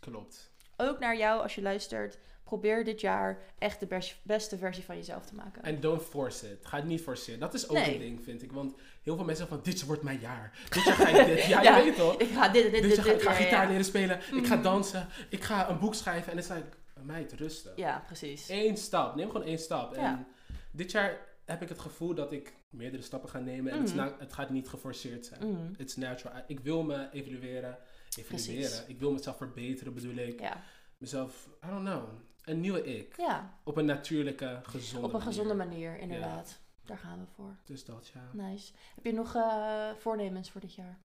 Klopt. 0.00 0.49
Ook 0.80 0.98
naar 0.98 1.16
jou 1.16 1.42
als 1.42 1.54
je 1.54 1.62
luistert. 1.62 2.18
Probeer 2.44 2.84
dit 2.84 3.00
jaar 3.00 3.38
echt 3.58 3.80
de 3.80 3.86
bes- 3.86 4.20
beste 4.22 4.56
versie 4.58 4.84
van 4.84 4.96
jezelf 4.96 5.24
te 5.26 5.34
maken. 5.34 5.62
En 5.62 5.80
don't 5.80 6.02
force 6.02 6.50
it. 6.52 6.66
Ga 6.66 6.76
het 6.76 6.86
niet 6.86 7.00
forceren. 7.02 7.40
Dat 7.40 7.54
is 7.54 7.68
ook 7.68 7.76
Nee. 7.76 7.92
een 7.94 8.00
ding, 8.00 8.24
vind 8.24 8.42
ik. 8.42 8.52
Want 8.52 8.74
heel 9.02 9.16
veel 9.16 9.24
mensen 9.24 9.36
zeggen 9.46 9.56
van, 9.64 9.72
dit 9.72 9.84
wordt 9.84 10.02
mijn 10.02 10.20
jaar. 10.20 10.58
Dit 10.70 10.84
jaar 10.84 10.94
ga 10.94 11.08
ik 11.08 11.26
dit. 11.36 11.44
Ja, 11.44 11.62
Ja. 11.62 11.76
je 11.76 11.84
weet 11.84 11.96
toch? 11.96 12.16
Ik 12.16 12.28
ga 12.30 12.48
dit, 12.48 12.62
dit, 12.62 12.72
dit, 12.72 12.82
Dit 12.82 12.94
jaar 12.96 13.04
ga 13.04 13.12
ik 13.12 13.20
ga 13.22 13.30
ja, 13.30 13.36
gitaar 13.36 13.68
leren 13.68 13.84
spelen. 13.84 14.16
Ik 14.34 14.46
ga 14.46 14.54
Mhm. 14.54 14.62
dansen. 14.62 15.08
Ik 15.28 15.44
ga 15.44 15.70
een 15.70 15.78
boek 15.78 15.94
schrijven. 15.94 16.30
En 16.32 16.36
het 16.38 16.46
is 16.50 16.52
like, 16.56 16.66
meid, 17.02 17.32
rustig. 17.32 17.72
Ja, 17.76 18.02
precies. 18.06 18.48
Eén 18.48 18.76
stap. 18.76 19.14
Neem 19.16 19.30
gewoon 19.30 19.46
één 19.46 19.58
stap. 19.58 19.94
Ja. 19.94 20.00
En 20.02 20.26
dit 20.70 20.90
jaar 20.90 21.18
heb 21.44 21.62
ik 21.62 21.68
het 21.68 21.78
gevoel 21.78 22.14
dat 22.14 22.32
ik 22.32 22.52
meerdere 22.70 23.02
stappen 23.02 23.28
ga 23.30 23.38
nemen. 23.38 23.72
En 23.72 23.80
het, 23.82 23.94
na- 23.94 24.14
het 24.18 24.32
gaat 24.32 24.50
niet 24.50 24.68
geforceerd 24.68 25.26
zijn. 25.26 25.48
Mhm. 25.52 25.72
It's 25.76 25.96
natural. 25.96 26.42
Ik 26.46 26.60
wil 26.60 26.82
me 26.82 27.08
evalueren. 27.12 27.78
Evalueren. 28.16 28.54
Precies. 28.54 28.84
Ik 28.86 28.98
wil 28.98 29.12
mezelf 29.12 29.36
verbeteren, 29.36 29.94
bedoel 29.94 30.14
ik. 30.16 30.40
Ja. 30.40 30.62
Mezelf, 30.98 31.48
I 31.64 31.68
don't 31.68 31.84
know. 31.88 32.08
Een 32.44 32.60
nieuwe 32.60 32.84
ik. 32.84 33.16
ja, 33.16 33.58
Op 33.64 33.76
een 33.76 33.84
natuurlijke, 33.84 34.60
gezonde 34.62 35.06
op 35.06 35.12
een 35.14 35.20
gezonde 35.22 35.54
manier. 35.54 35.88
manier, 35.90 35.98
inderdaad. 36.02 36.60
Daar 36.84 36.98
gaan 36.98 37.18
we 37.18 37.26
voor. 37.34 37.56
Dus 37.64 37.84
dat, 37.84 38.10
ja. 38.14 38.30
Nice. 38.32 38.72
Heb 38.94 39.04
je 39.04 39.12
nog 39.12 39.34
eh, 39.34 39.90
voornemens 39.98 40.50
voor 40.50 40.60
dit 40.60 40.74
jaar? 40.74 40.98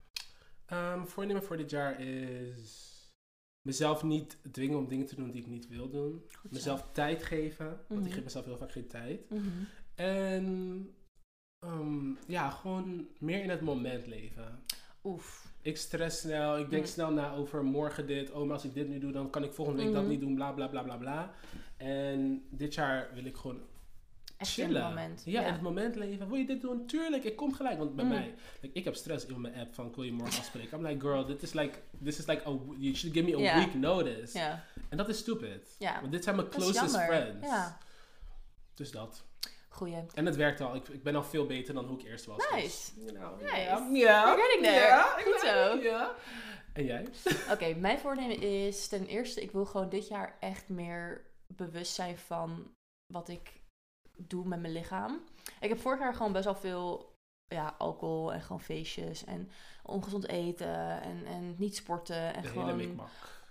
Ehm 0.65 1.05
voornemen 1.05 1.43
voor 1.43 1.57
dit 1.57 1.69
jaar 1.69 1.99
is 2.01 2.91
mezelf 3.61 4.03
niet 4.03 4.37
dwingen 4.51 4.77
om 4.77 4.87
dingen 4.87 5.05
te 5.05 5.15
doen 5.15 5.31
die 5.31 5.41
ik 5.41 5.47
niet 5.47 5.67
wil 5.67 5.89
doen. 5.89 6.23
Goed. 6.39 6.51
Mezelf 6.51 6.87
tijd 6.91 7.23
geven, 7.23 7.67
want 7.87 7.99
Mhm. 7.99 8.05
ik 8.05 8.13
geef 8.13 8.23
mezelf 8.23 8.45
heel 8.45 8.57
vaak 8.57 8.71
geen 8.71 8.87
tijd. 8.87 9.29
Mhm. 9.29 9.47
En 9.95 10.89
ehm, 11.59 12.13
ja, 12.27 12.49
gewoon 12.49 13.07
meer 13.19 13.43
in 13.43 13.49
het 13.49 13.61
moment 13.61 14.07
leven. 14.07 14.63
Oef. 15.03 15.52
Ik 15.63 15.77
stress 15.77 16.19
snel, 16.19 16.57
ik 16.59 16.69
denk 16.69 16.85
snel 16.85 17.11
na 17.11 17.33
over 17.33 17.63
morgen 17.63 18.07
dit. 18.07 18.31
Oh, 18.31 18.43
maar 18.43 18.53
als 18.53 18.63
ik 18.65 18.73
dit 18.73 18.87
nu 18.87 18.99
doe, 18.99 19.11
dan 19.11 19.29
kan 19.29 19.43
ik 19.43 19.53
volgende 19.53 19.83
week 19.83 19.93
dat 19.93 20.01
Mhm. 20.01 20.11
niet 20.11 20.19
doen, 20.19 20.35
bla 20.35 20.51
bla 20.51 20.67
bla 20.67 20.83
bla 20.83 20.95
bla. 20.97 21.31
En 21.77 22.43
dit 22.49 22.73
jaar 22.73 23.09
wil 23.13 23.25
ik 23.25 23.35
gewoon 23.37 23.61
Echt 24.37 24.57
in 24.57 24.65
chillen. 24.65 24.81
het 24.81 24.89
moment. 24.93 25.21
Ja, 25.25 25.45
in 25.45 25.53
het 25.53 25.61
moment 25.61 25.95
leven. 25.95 26.27
Wil 26.27 26.37
je 26.37 26.45
dit 26.45 26.61
doen? 26.61 26.85
Tuurlijk, 26.87 27.23
ik 27.23 27.35
kom 27.35 27.53
gelijk. 27.53 27.77
Want 27.77 27.95
bij 27.95 28.03
Mm. 28.05 28.11
mij, 28.11 28.33
like, 28.61 28.77
ik 28.79 28.83
heb 28.83 28.95
stress 28.95 29.25
in 29.25 29.41
mijn 29.41 29.55
app 29.55 29.73
van, 29.73 29.91
wil 29.95 30.03
je 30.03 30.11
morgen 30.11 30.39
afspreken. 30.39 30.77
I'm 30.79 30.85
like, 30.85 30.99
girl, 30.99 31.25
dit 31.25 31.43
is 31.43 31.53
like, 31.53 31.79
this 32.03 32.19
is 32.19 32.25
like, 32.27 32.47
a, 32.47 32.51
you 32.77 32.95
should 32.95 33.15
give 33.17 33.29
me 33.37 33.49
a 33.49 33.59
week 33.59 33.73
notice. 33.73 34.37
Ja. 34.37 34.63
En 34.89 34.97
dat 34.97 35.09
is 35.09 35.17
stupid. 35.17 35.75
Want 36.01 36.11
dit 36.11 36.23
zijn 36.23 36.35
mijn 36.35 36.49
closest 36.49 36.97
friends. 36.97 37.47
Dus 38.73 38.91
dat. 38.91 39.23
Goeie. 39.73 40.05
En 40.13 40.25
het 40.25 40.35
werkt 40.35 40.61
al. 40.61 40.75
Ik, 40.75 40.87
ik 40.87 41.03
ben 41.03 41.15
al 41.15 41.23
veel 41.23 41.45
beter 41.45 41.73
dan 41.73 41.85
hoe 41.85 41.99
ik 41.99 42.05
eerst 42.05 42.25
was. 42.25 42.37
dus, 42.37 42.51
Nice. 42.51 43.13
Ja. 43.13 43.87
Ja. 43.91 44.25
You're 44.25 44.41
getting 44.41 44.63
there. 44.63 44.87
Ja, 44.87 45.03
Goed 45.03 45.39
zo. 45.39 45.81
Ja. 45.81 46.15
En 46.73 46.85
jij? 46.85 47.07
Oké, 47.53 47.73
mijn 47.75 47.99
voornemen 47.99 48.41
is 48.41 48.87
ten 48.87 49.05
eerste, 49.05 49.41
ik 49.41 49.51
wil 49.51 49.65
gewoon 49.65 49.89
dit 49.89 50.07
jaar 50.07 50.37
echt 50.39 50.69
meer 50.69 51.25
bewust 51.47 51.93
zijn 51.93 52.17
van 52.17 52.73
wat 53.13 53.29
ik 53.29 53.61
doe 54.17 54.45
met 54.47 54.59
mijn 54.59 54.73
lichaam. 54.73 55.23
Ik 55.59 55.69
heb 55.69 55.79
vorig 55.79 55.99
jaar 55.99 56.13
gewoon 56.13 56.31
best 56.31 56.45
wel 56.45 56.55
veel 56.55 57.15
ja, 57.47 57.75
alcohol 57.77 58.33
en 58.33 58.41
gewoon 58.41 58.61
feestjes 58.61 59.23
en 59.23 59.51
ongezond 59.83 60.27
eten 60.27 61.01
en, 61.01 61.25
en 61.25 61.55
niet 61.57 61.75
sporten 61.75 62.33
en 62.33 62.41
De 62.41 62.47
gewoon 62.47 62.99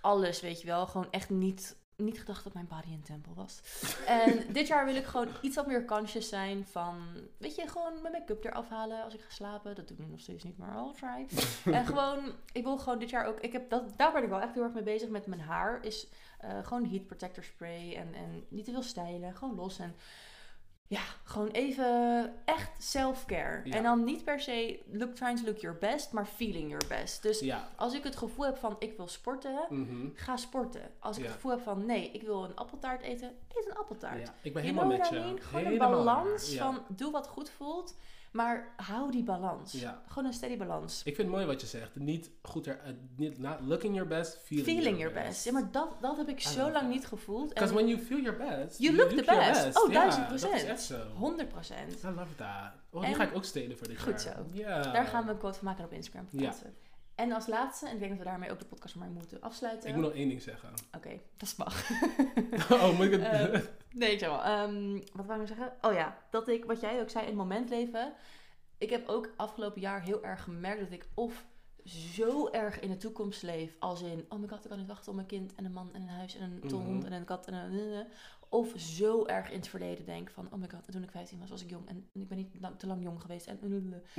alles, 0.01 0.41
weet 0.41 0.61
je 0.61 0.67
wel. 0.67 0.87
Gewoon 0.87 1.11
echt 1.11 1.29
niet, 1.29 1.75
niet 1.95 2.19
gedacht 2.19 2.43
dat 2.43 2.53
mijn 2.53 2.67
body 2.67 2.93
een 2.93 3.03
tempel 3.03 3.33
was. 3.33 3.61
en 4.05 4.43
dit 4.53 4.67
jaar 4.67 4.85
wil 4.85 4.95
ik 4.95 5.05
gewoon 5.05 5.27
iets 5.41 5.55
wat 5.55 5.67
meer 5.67 5.85
conscious 5.85 6.29
zijn 6.29 6.65
van, 6.65 6.97
weet 7.37 7.55
je, 7.55 7.67
gewoon 7.67 8.01
mijn 8.01 8.13
make-up 8.13 8.43
eraf 8.43 8.69
halen 8.69 9.03
als 9.03 9.13
ik 9.13 9.21
ga 9.21 9.29
slapen. 9.29 9.75
Dat 9.75 9.87
doe 9.87 9.97
ik 9.97 10.03
nu 10.03 10.09
nog 10.09 10.19
steeds 10.19 10.43
niet, 10.43 10.57
maar 10.57 10.75
I'll 10.75 10.93
try. 10.93 11.39
en 11.73 11.85
gewoon, 11.85 12.33
ik 12.51 12.63
wil 12.63 12.77
gewoon 12.77 12.99
dit 12.99 13.09
jaar 13.09 13.25
ook, 13.25 13.39
ik 13.39 13.51
heb 13.51 13.69
dat, 13.69 13.97
daar 13.97 14.11
ben 14.11 14.23
ik 14.23 14.29
wel 14.29 14.41
echt 14.41 14.53
heel 14.53 14.63
erg 14.63 14.73
mee 14.73 14.83
bezig 14.83 15.09
met 15.09 15.25
mijn 15.25 15.41
haar. 15.41 15.83
Is 15.83 16.07
eh, 16.39 16.65
gewoon 16.65 16.89
heat 16.89 17.05
protector 17.05 17.43
spray 17.43 17.95
en, 17.95 18.13
en 18.13 18.45
niet 18.49 18.65
te 18.65 18.71
veel 18.71 18.81
stijlen, 18.81 19.35
gewoon 19.35 19.55
los 19.55 19.79
en... 19.79 19.95
Ja, 20.87 21.01
gewoon 21.23 21.47
even 21.49 22.33
echt 22.45 22.83
self-care. 22.83 23.61
Ja. 23.63 23.75
En 23.75 23.83
dan 23.83 24.03
niet 24.03 24.23
per 24.23 24.39
se 24.39 24.79
look, 24.91 25.15
trying 25.15 25.39
to 25.39 25.45
look 25.45 25.57
your 25.57 25.77
best, 25.77 26.11
maar 26.11 26.25
feeling 26.25 26.69
your 26.69 26.87
best. 26.87 27.21
Dus 27.21 27.39
Ja. 27.39 27.69
als 27.75 27.93
ik 27.93 28.03
het 28.03 28.15
gevoel 28.15 28.45
heb 28.45 28.57
van 28.57 28.75
ik 28.79 28.97
wil 28.97 29.07
sporten, 29.07 29.65
Mhm. 29.69 30.07
ga 30.13 30.37
sporten. 30.37 30.81
Als 30.99 31.15
ik 31.17 31.21
Ja. 31.21 31.27
het 31.27 31.35
gevoel 31.35 31.51
heb 31.51 31.61
van 31.63 31.85
nee, 31.85 32.11
ik 32.11 32.21
wil 32.21 32.43
een 32.43 32.55
appeltaart 32.55 33.01
eten, 33.01 33.27
eet 33.47 33.65
een 33.69 33.75
appeltaart. 33.77 34.31
Ik 34.41 34.53
ben 34.53 34.63
You 34.63 34.75
helemaal 34.75 34.97
know 34.97 34.99
met 34.99 35.09
je. 35.37 35.41
Gewoon 35.41 35.65
Helemaal 35.65 35.91
een 35.99 36.05
balans 36.05 36.55
van 36.55 36.81
doe 36.87 37.11
wat 37.11 37.27
goed 37.27 37.49
voelt, 37.49 37.95
maar 38.33 38.73
hou 38.75 39.11
die 39.11 39.23
balans. 39.23 39.71
Ja. 39.71 40.01
Gewoon 40.07 40.25
een 40.25 40.33
steady 40.33 40.57
balans. 40.57 40.97
Ik 41.03 41.15
vind 41.15 41.27
het 41.27 41.35
mooi 41.35 41.45
wat 41.45 41.61
je 41.61 41.67
zegt. 41.67 41.95
Niet 41.95 42.29
goed 42.41 42.67
er, 42.67 42.79
eh, 42.79 42.91
niet 43.15 43.37
not 43.37 43.59
looking 43.61 43.93
your 43.93 44.09
best, 44.09 44.37
feeling, 44.45 44.67
Feeling 44.67 44.97
your 44.97 45.13
best. 45.13 45.45
Ja, 45.45 45.51
maar 45.51 45.71
dat, 45.71 45.89
dat 46.01 46.17
heb 46.17 46.27
ik 46.29 46.39
I 46.39 46.47
zo 46.47 46.61
lang 46.61 46.73
that. 46.73 46.87
niet 46.89 47.05
gevoeld. 47.07 47.47
Because 47.49 47.69
En 47.69 47.75
when 47.75 47.87
you 47.87 48.01
feel 48.05 48.19
your 48.19 48.37
best, 48.37 48.79
You 48.79 48.95
look 48.95 49.09
the 49.09 49.15
best. 49.25 49.77
Oh, 49.83 49.93
duizend 49.93 50.29
Dat 50.29 50.33
is 50.35 50.41
procent. 50.47 50.69
echt 50.69 50.81
zo. 50.81 50.99
100 51.17 51.49
procent. 51.49 52.03
I 52.03 52.07
love 52.07 52.35
that. 52.35 52.71
Oh, 52.91 53.01
En- 53.01 53.07
die 53.07 53.15
ga 53.15 53.23
ik 53.23 53.35
ook 53.35 53.43
stelen 53.45 53.77
voor 53.77 53.87
dit 53.87 54.01
Goed 54.01 54.23
jaar. 54.23 54.35
zo. 54.35 54.45
Ja. 54.53 54.81
Daar 54.81 55.05
gaan 55.05 55.25
we 55.25 55.31
een 55.31 55.37
quote 55.37 55.57
van 55.57 55.67
maken 55.67 55.79
en 55.83 55.85
op 55.89 55.93
Instagram 55.95 56.27
Ja. 56.31 56.53
En 57.15 57.31
als 57.31 57.47
laatste, 57.47 57.87
en 57.87 57.93
ik 57.93 57.99
denk 57.99 58.09
dat 58.11 58.19
we 58.19 58.25
daarmee 58.25 58.51
ook 58.51 58.59
de 58.59 58.65
podcast 58.65 58.95
maar 58.95 59.09
moeten 59.09 59.41
afsluiten. 59.41 59.89
Ik 59.89 59.95
moet 59.95 60.03
nog 60.03 60.13
één 60.13 60.27
ding 60.27 60.41
zeggen. 60.41 60.69
Oké, 60.95 61.19
dat 61.37 61.53
mag. 61.57 61.89
oh, 62.71 62.97
moet 62.97 63.05
ik 63.05 63.11
het... 63.11 63.21
Ehm, 63.21 63.61
nee, 63.91 64.11
ik 64.11 64.19
zeg 64.19 64.29
wel. 64.29 64.37
wat 65.13 65.25
wou 65.25 65.41
ik 65.41 65.47
nou 65.47 65.47
zeggen? 65.47 65.73
Oh 65.81 65.93
ja, 65.93 66.17
dat 66.29 66.47
ik, 66.47 66.65
wat 66.65 66.81
jij 66.81 67.01
ook 67.01 67.09
zei, 67.09 67.23
in 67.23 67.29
het 67.29 67.39
moment 67.39 67.69
leven. 67.69 68.13
Ik 68.77 68.89
heb 68.89 69.07
ook 69.07 69.29
afgelopen 69.35 69.81
jaar 69.81 70.01
heel 70.01 70.23
erg 70.23 70.43
gemerkt 70.43 70.79
dat 70.79 70.91
ik 70.91 71.07
of 71.13 71.45
zo 71.85 72.49
erg 72.49 72.79
in 72.79 72.89
de 72.89 72.97
toekomst 72.97 73.41
leef. 73.43 73.75
Als 73.79 74.01
in, 74.01 74.25
oh 74.29 74.39
my 74.39 74.47
god, 74.47 74.63
ik 74.63 74.69
kan 74.69 74.79
niet 74.79 74.87
wachten 74.87 75.11
op 75.11 75.17
een 75.17 75.25
kind 75.25 75.55
en 75.55 75.65
een 75.65 75.73
man 75.73 75.89
en 75.93 76.01
een 76.01 76.07
huis 76.07 76.35
en 76.35 76.43
een 76.63 76.71
hond 76.71 76.97
Mhm. 76.97 77.05
en 77.05 77.11
een 77.11 77.25
kat 77.25 77.47
en 77.47 77.53
een... 77.53 78.05
Of 78.53 78.73
zo 78.75 79.25
erg 79.25 79.49
in 79.49 79.57
het 79.57 79.67
verleden 79.67 80.05
denk 80.05 80.29
van, 80.29 80.47
oh 80.51 80.59
my 80.59 80.69
god, 80.69 80.91
toen 80.91 81.03
ik 81.03 81.11
15 81.11 81.39
was, 81.39 81.49
was 81.49 81.63
ik 81.63 81.69
jong 81.69 81.87
en 81.87 82.09
ik 82.11 82.27
ben 82.27 82.37
niet 82.37 82.55
lang- 82.59 82.79
te 82.79 82.87
lang 82.87 83.03
jong 83.03 83.21
geweest. 83.21 83.47
En, 83.47 83.59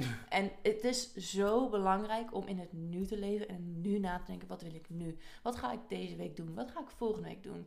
en 0.29 0.51
het 0.63 0.85
is 0.85 1.15
zo 1.15 1.69
belangrijk 1.69 2.35
om 2.35 2.47
in 2.47 2.59
het 2.59 2.73
nu 2.73 3.07
te 3.07 3.19
leven 3.19 3.49
en 3.49 3.81
nu 3.81 3.99
na 3.99 4.19
te 4.19 4.27
denken, 4.27 4.49
wat 4.49 4.63
wil 4.63 4.75
ik 4.75 4.91
nu? 4.91 5.17
Wat 5.43 5.57
ga 5.57 5.73
ik 5.73 5.79
deze 5.89 6.17
week 6.17 6.37
doen? 6.37 6.55
Wat 6.55 6.71
ga 6.71 6.81
ik 6.81 6.91
volgende 6.91 7.29
week 7.29 7.43
doen? 7.43 7.67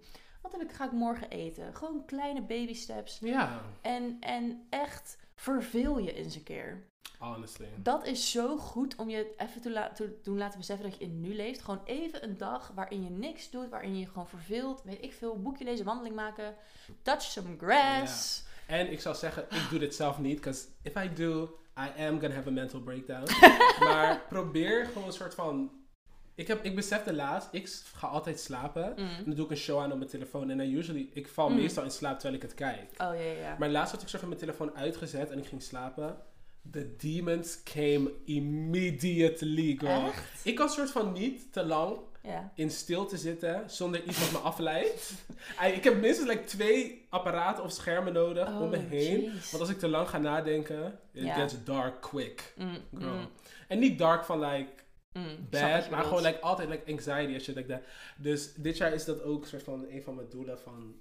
Wat 0.51 0.59
heb 0.59 0.69
ik, 0.69 0.75
ga 0.75 0.85
ik 0.85 0.91
morgen 0.91 1.29
eten? 1.29 1.75
Gewoon 1.75 2.05
kleine 2.05 2.41
baby 2.41 2.73
steps. 2.73 3.17
ja, 3.21 3.61
En, 3.81 4.17
en 4.19 4.65
echt 4.69 5.17
verveel 5.35 5.97
je 5.97 6.13
eens 6.13 6.35
een 6.35 6.43
keer. 6.43 6.83
honestly. 7.19 7.67
Dat 7.77 8.05
is 8.05 8.31
zo 8.31 8.57
goed 8.57 8.95
om 8.95 9.09
je 9.09 9.33
even 9.37 9.61
te, 9.61 9.71
la- 9.71 9.91
te 9.91 10.19
doen 10.23 10.37
laten 10.37 10.59
beseffen 10.59 10.89
dat 10.89 10.97
je 10.99 11.05
in 11.05 11.21
nu 11.21 11.35
leeft. 11.35 11.61
Gewoon 11.61 11.81
even 11.85 12.23
een 12.23 12.37
dag 12.37 12.71
waarin 12.75 13.03
je 13.03 13.09
niks 13.09 13.49
doet, 13.49 13.69
waarin 13.69 13.93
je 13.93 13.99
je 13.99 14.07
gewoon 14.07 14.27
verveelt. 14.27 14.83
Weet 14.83 15.03
ik 15.03 15.13
veel, 15.13 15.41
boekje 15.41 15.63
lezen, 15.63 15.85
wandeling 15.85 16.15
maken. 16.15 16.55
Touch 17.01 17.21
some 17.21 17.57
grass. 17.57 18.43
En 18.67 18.91
ik 18.91 19.01
zou 19.01 19.15
zeggen, 19.15 19.43
ik 19.49 19.67
doe 19.69 19.79
dit 19.79 19.95
zelf 19.95 20.19
niet. 20.19 20.35
Because 20.35 20.65
if 20.81 20.95
I 21.03 21.13
do, 21.13 21.43
I 21.77 22.01
am 22.03 22.19
gonna 22.19 22.35
have 22.35 22.47
a 22.47 22.51
mental 22.51 22.79
breakdown. 22.79 23.25
maar 23.87 24.21
probeer 24.29 24.85
gewoon 24.85 25.07
een 25.07 25.13
soort 25.13 25.33
van... 25.35 25.71
Ik, 26.37 26.47
heb, 26.47 26.63
ik 26.65 26.75
besefte 26.75 27.13
laatst, 27.13 27.49
ik 27.51 27.69
ga 27.93 28.07
altijd 28.07 28.39
slapen. 28.39 28.93
Mm. 28.95 29.07
En 29.07 29.23
dan 29.25 29.33
doe 29.35 29.45
ik 29.45 29.51
een 29.51 29.57
show 29.57 29.79
aan 29.79 29.91
op 29.91 29.97
mijn 29.97 30.09
telefoon. 30.09 30.49
En 30.49 30.57
dan 30.57 30.67
usually, 30.67 31.09
ik 31.13 31.27
val 31.27 31.49
Mm. 31.49 31.55
meestal 31.55 31.83
in 31.83 31.91
slaap 31.91 32.13
terwijl 32.19 32.35
ik 32.35 32.41
het 32.41 32.53
kijk. 32.53 32.89
Oh 32.97 32.97
ja, 33.15 33.31
ja. 33.41 33.55
Maar 33.59 33.69
laatst 33.69 33.91
had 33.91 34.01
ik 34.01 34.07
soort 34.07 34.19
van 34.21 34.29
mijn 34.29 34.41
telefoon 34.41 34.75
uitgezet 34.75 35.31
en 35.31 35.37
ik 35.37 35.45
ging 35.45 35.61
slapen. 35.61 36.15
The 36.71 36.95
demons 36.97 37.63
came 37.63 38.11
immediately, 38.25 39.75
girl. 39.77 40.05
Echt? 40.07 40.45
Ik 40.45 40.55
kan 40.55 40.69
soort 40.69 40.91
van 40.91 41.11
niet 41.11 41.53
te 41.53 41.65
lang 41.65 41.97
in 42.55 42.69
stilte 42.71 43.17
zitten 43.17 43.63
zonder 43.69 44.03
iets 44.03 44.19
wat 44.19 44.31
me 44.31 44.37
afleidt. 44.47 45.11
Ik 45.77 45.83
heb 45.83 45.99
minstens 46.01 46.29
like, 46.29 46.43
twee 46.43 47.05
apparaten 47.09 47.63
of 47.63 47.71
schermen 47.71 48.13
nodig 48.13 48.47
om 48.59 48.69
me 48.69 48.77
Oh, 48.77 48.89
heen. 48.89 49.21
Want 49.51 49.59
als 49.59 49.69
ik 49.69 49.79
te 49.79 49.87
lang 49.87 50.09
ga 50.09 50.17
nadenken, 50.17 50.99
it 51.11 51.31
gets 51.33 51.63
dark 51.63 52.01
quick. 52.01 52.53
Mm, 52.57 52.77
Girl. 52.99 53.13
mm, 53.13 53.27
En 53.67 53.79
niet 53.79 53.97
dark 53.97 54.23
van 54.25 54.39
like 54.39 54.67
mm. 55.13 55.47
Bad, 55.49 55.89
maar 55.89 56.03
gewoon 56.03 56.21
like, 56.23 56.39
altijd 56.39 56.69
like 56.69 56.91
anxiety 56.91 57.33
en 57.33 57.41
shit 57.41 57.55
like 57.55 57.67
that. 57.67 57.81
Dus 58.17 58.53
dit 58.53 58.77
jaar 58.77 58.93
is 58.93 59.05
dat 59.05 59.21
ook 59.21 59.45
soort 59.45 59.63
van 59.63 59.85
een 59.89 60.03
van 60.03 60.15
mijn 60.15 60.29
doelen 60.29 60.59
van 60.59 60.95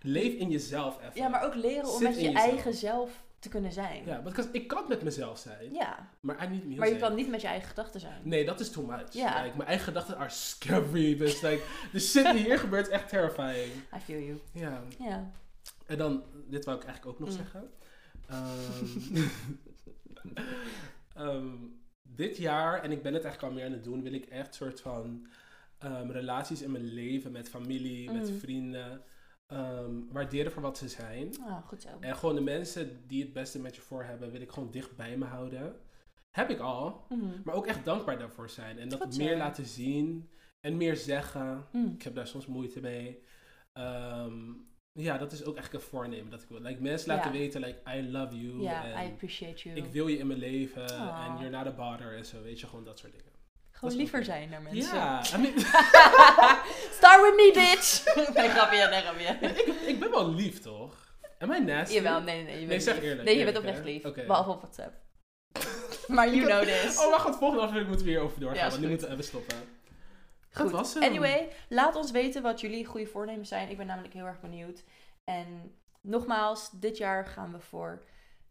Leef 0.00 0.32
in 0.34 0.50
jezelf 0.50 0.98
even. 1.00 1.12
Ja, 1.20 1.28
maar 1.28 1.44
ook 1.44 1.54
leren 1.54 1.84
om 1.90 1.98
Zit 1.98 2.00
met 2.08 2.14
je 2.16 2.22
jezelf. 2.22 2.44
eigen 2.50 2.74
zelf 2.74 3.24
te 3.38 3.48
kunnen 3.48 3.72
zijn. 3.72 4.04
Ja, 4.06 4.22
want 4.22 4.48
ik 4.52 4.66
kan 4.68 4.84
met 4.88 5.02
mezelf 5.02 5.38
zijn, 5.38 5.72
Ja, 5.74 6.10
maar 6.20 6.44
I 6.44 6.48
need 6.48 6.62
music. 6.64 6.78
maar 6.78 6.88
je 6.88 6.96
kan 6.96 7.14
niet 7.14 7.28
met 7.28 7.40
je 7.40 7.46
eigen 7.46 7.68
gedachten 7.68 8.00
zijn. 8.00 8.20
Nee, 8.24 8.44
dat 8.44 8.60
is 8.60 8.70
too 8.70 8.86
much. 8.86 9.12
Ja. 9.12 9.42
Like, 9.42 9.56
mijn 9.56 9.68
eigen 9.68 9.86
gedachten 9.86 10.16
are 10.16 10.28
scary. 10.30 11.16
Dus 11.16 11.40
like, 11.40 11.62
de 11.92 11.98
shit 12.00 12.24
die 12.32 12.42
hier 12.44 12.58
gebeurt 12.58 12.86
is 12.86 12.92
echt 12.92 13.08
terrifying. 13.08 13.72
I 13.96 13.98
feel 14.04 14.20
you. 14.20 14.40
Ja. 14.52 14.82
Ja. 14.98 15.30
En 15.86 15.98
dan, 15.98 16.22
dit 16.48 16.64
wou 16.64 16.76
ik 16.78 16.84
eigenlijk 16.84 17.14
ook 17.20 17.26
nog 17.26 17.28
Mm. 17.28 17.36
zeggen. 17.36 17.70
Ehm, 21.14 21.54
dit 22.16 22.36
jaar, 22.36 22.82
en 22.82 22.90
ik 22.92 23.02
ben 23.02 23.14
het 23.14 23.24
eigenlijk 23.24 23.52
al 23.52 23.58
meer 23.58 23.68
aan 23.68 23.76
het 23.76 23.84
doen, 23.84 24.02
wil 24.02 24.12
ik 24.12 24.24
echt 24.26 24.54
soort 24.54 24.80
van 24.80 25.26
ehm, 25.78 26.10
relaties 26.10 26.62
in 26.62 26.70
mijn 26.70 26.84
leven 26.84 27.32
met 27.32 27.48
familie, 27.48 28.10
met 28.10 28.30
Mm. 28.30 28.38
vrienden, 28.38 29.02
ehm, 29.46 29.90
waarderen 30.12 30.52
voor 30.52 30.62
wat 30.62 30.78
ze 30.78 30.88
zijn. 30.88 31.34
Ah, 31.40 31.66
goed 31.66 31.82
zo. 31.82 31.88
En 32.00 32.16
gewoon 32.16 32.34
de 32.34 32.40
mensen 32.40 33.04
die 33.06 33.22
het 33.22 33.32
beste 33.32 33.58
met 33.60 33.74
je 33.76 33.80
voor 33.82 34.04
hebben, 34.04 34.30
wil 34.30 34.40
ik 34.40 34.50
gewoon 34.50 34.70
dicht 34.70 34.96
bij 34.96 35.16
me 35.16 35.24
houden. 35.24 35.76
Heb 36.30 36.50
ik 36.50 36.58
al, 36.58 37.04
Mhm. 37.08 37.24
maar 37.44 37.54
ook 37.54 37.66
echt 37.66 37.84
dankbaar 37.84 38.18
daarvoor 38.18 38.50
zijn. 38.50 38.78
En 38.78 38.88
dat 38.88 39.00
Goed 39.02 39.14
zo. 39.14 39.22
meer 39.24 39.36
laten 39.36 39.64
zien 39.64 40.30
en 40.60 40.76
meer 40.76 40.96
zeggen. 40.96 41.66
Mm. 41.72 41.92
Ik 41.94 42.02
heb 42.02 42.14
daar 42.14 42.26
soms 42.26 42.46
moeite 42.46 42.80
mee. 42.80 43.22
Ehm, 43.72 44.42
ja, 44.96 45.18
dat 45.18 45.32
is 45.32 45.44
ook 45.44 45.56
eigenlijk 45.56 45.84
een 45.84 45.90
voornemen 45.90 46.30
dat 46.30 46.42
ik 46.42 46.48
wil. 46.48 46.60
Like, 46.60 46.82
mensen 46.82 47.08
laten 47.08 47.32
weten, 47.32 47.60
like, 47.60 47.78
I 47.96 48.10
love 48.10 48.40
you. 48.40 48.62
Ja, 48.62 48.84
en 48.84 49.06
I 49.06 49.10
appreciate 49.10 49.68
you. 49.68 49.76
ik 49.76 49.92
wil 49.92 50.06
je 50.08 50.18
in 50.18 50.26
mijn 50.26 50.38
leven. 50.38 50.88
En 50.88 51.36
you're 51.38 51.50
not 51.50 51.66
a 51.66 51.72
bother. 51.72 52.16
En 52.16 52.24
zo, 52.24 52.42
weet 52.42 52.60
je, 52.60 52.66
gewoon 52.66 52.84
dat 52.84 52.98
soort 52.98 53.12
dingen. 53.12 53.34
Gewoon 53.70 53.96
liever 53.96 54.24
zijn 54.24 54.48
naar 54.48 54.62
mensen. 54.62 54.96
Ja, 54.96 55.22
I 55.34 55.38
mean, 55.38 55.58
Start 56.98 57.22
with 57.22 57.34
me, 57.36 57.50
bitch! 57.54 58.04
nee, 58.36 58.48
grapje, 58.48 58.88
nee, 58.88 59.00
grapje. 59.00 59.48
ik, 59.48 59.74
ik 59.86 60.00
ben 60.00 60.10
wel 60.10 60.34
lief, 60.34 60.60
toch? 60.60 61.14
Am 61.38 61.52
I 61.52 61.60
nasty? 61.60 61.94
Jawel, 61.94 62.20
nee, 62.20 62.34
nee, 62.36 62.44
nee. 62.44 62.60
Je 62.60 62.66
Nee, 62.66 62.80
zeg 62.80 63.00
eerlijk, 63.00 63.24
Nee, 63.24 63.38
je 63.38 63.44
bent 63.44 63.56
oprecht 63.56 63.84
lief. 63.84 64.02
Behalve 64.02 64.50
op 64.50 64.60
WhatsApp. 64.60 64.94
maar 66.16 66.34
you 66.34 66.46
know 66.46 66.62
this. 66.62 66.98
Oh, 66.98 67.10
wacht, 67.10 67.36
volgende 67.36 67.62
aflevering 67.62 67.88
moeten 67.88 68.06
we 68.06 68.12
hier 68.12 68.20
over 68.20 68.40
doorgaan. 68.40 68.64
Ja, 68.64 68.68
want 68.68 68.80
nu 68.80 68.88
moeten 68.88 69.06
we 69.06 69.12
even 69.12 69.24
stoppen. 69.24 69.56
Goed. 70.56 70.70
Dat 70.70 70.80
was 70.80 70.94
hem. 70.94 71.02
Anyway, 71.02 71.48
laat 71.68 71.96
ons 71.96 72.10
weten 72.10 72.42
wat 72.42 72.60
jullie 72.60 72.86
goede 72.86 73.06
voornemens 73.06 73.48
zijn. 73.48 73.70
Ik 73.70 73.76
ben 73.76 73.86
namelijk 73.86 74.14
heel 74.14 74.26
erg 74.26 74.40
benieuwd. 74.40 74.84
En 75.24 75.74
nogmaals, 76.00 76.70
dit 76.70 76.96
jaar 76.96 77.26
gaan 77.26 77.52
we 77.52 77.60
voor 77.60 78.02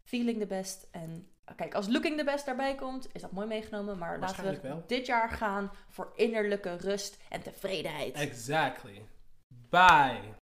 feeling 0.04 0.38
the 0.38 0.46
best. 0.46 0.88
En 0.90 1.28
kijk, 1.56 1.74
als 1.74 1.88
looking 1.88 2.18
the 2.18 2.24
best 2.24 2.46
daarbij 2.46 2.74
komt, 2.74 3.08
is 3.12 3.20
dat 3.20 3.32
mooi 3.32 3.46
meegenomen. 3.46 3.98
Maar 3.98 4.18
laten 4.18 4.44
we 4.44 4.60
wel. 4.60 4.84
dit 4.86 5.06
jaar 5.06 5.30
gaan 5.30 5.70
voor 5.88 6.12
innerlijke 6.14 6.76
rust 6.76 7.18
en 7.28 7.42
tevredenheid. 7.42 8.14
Exactly. 8.14 9.02
Bye. 9.70 10.34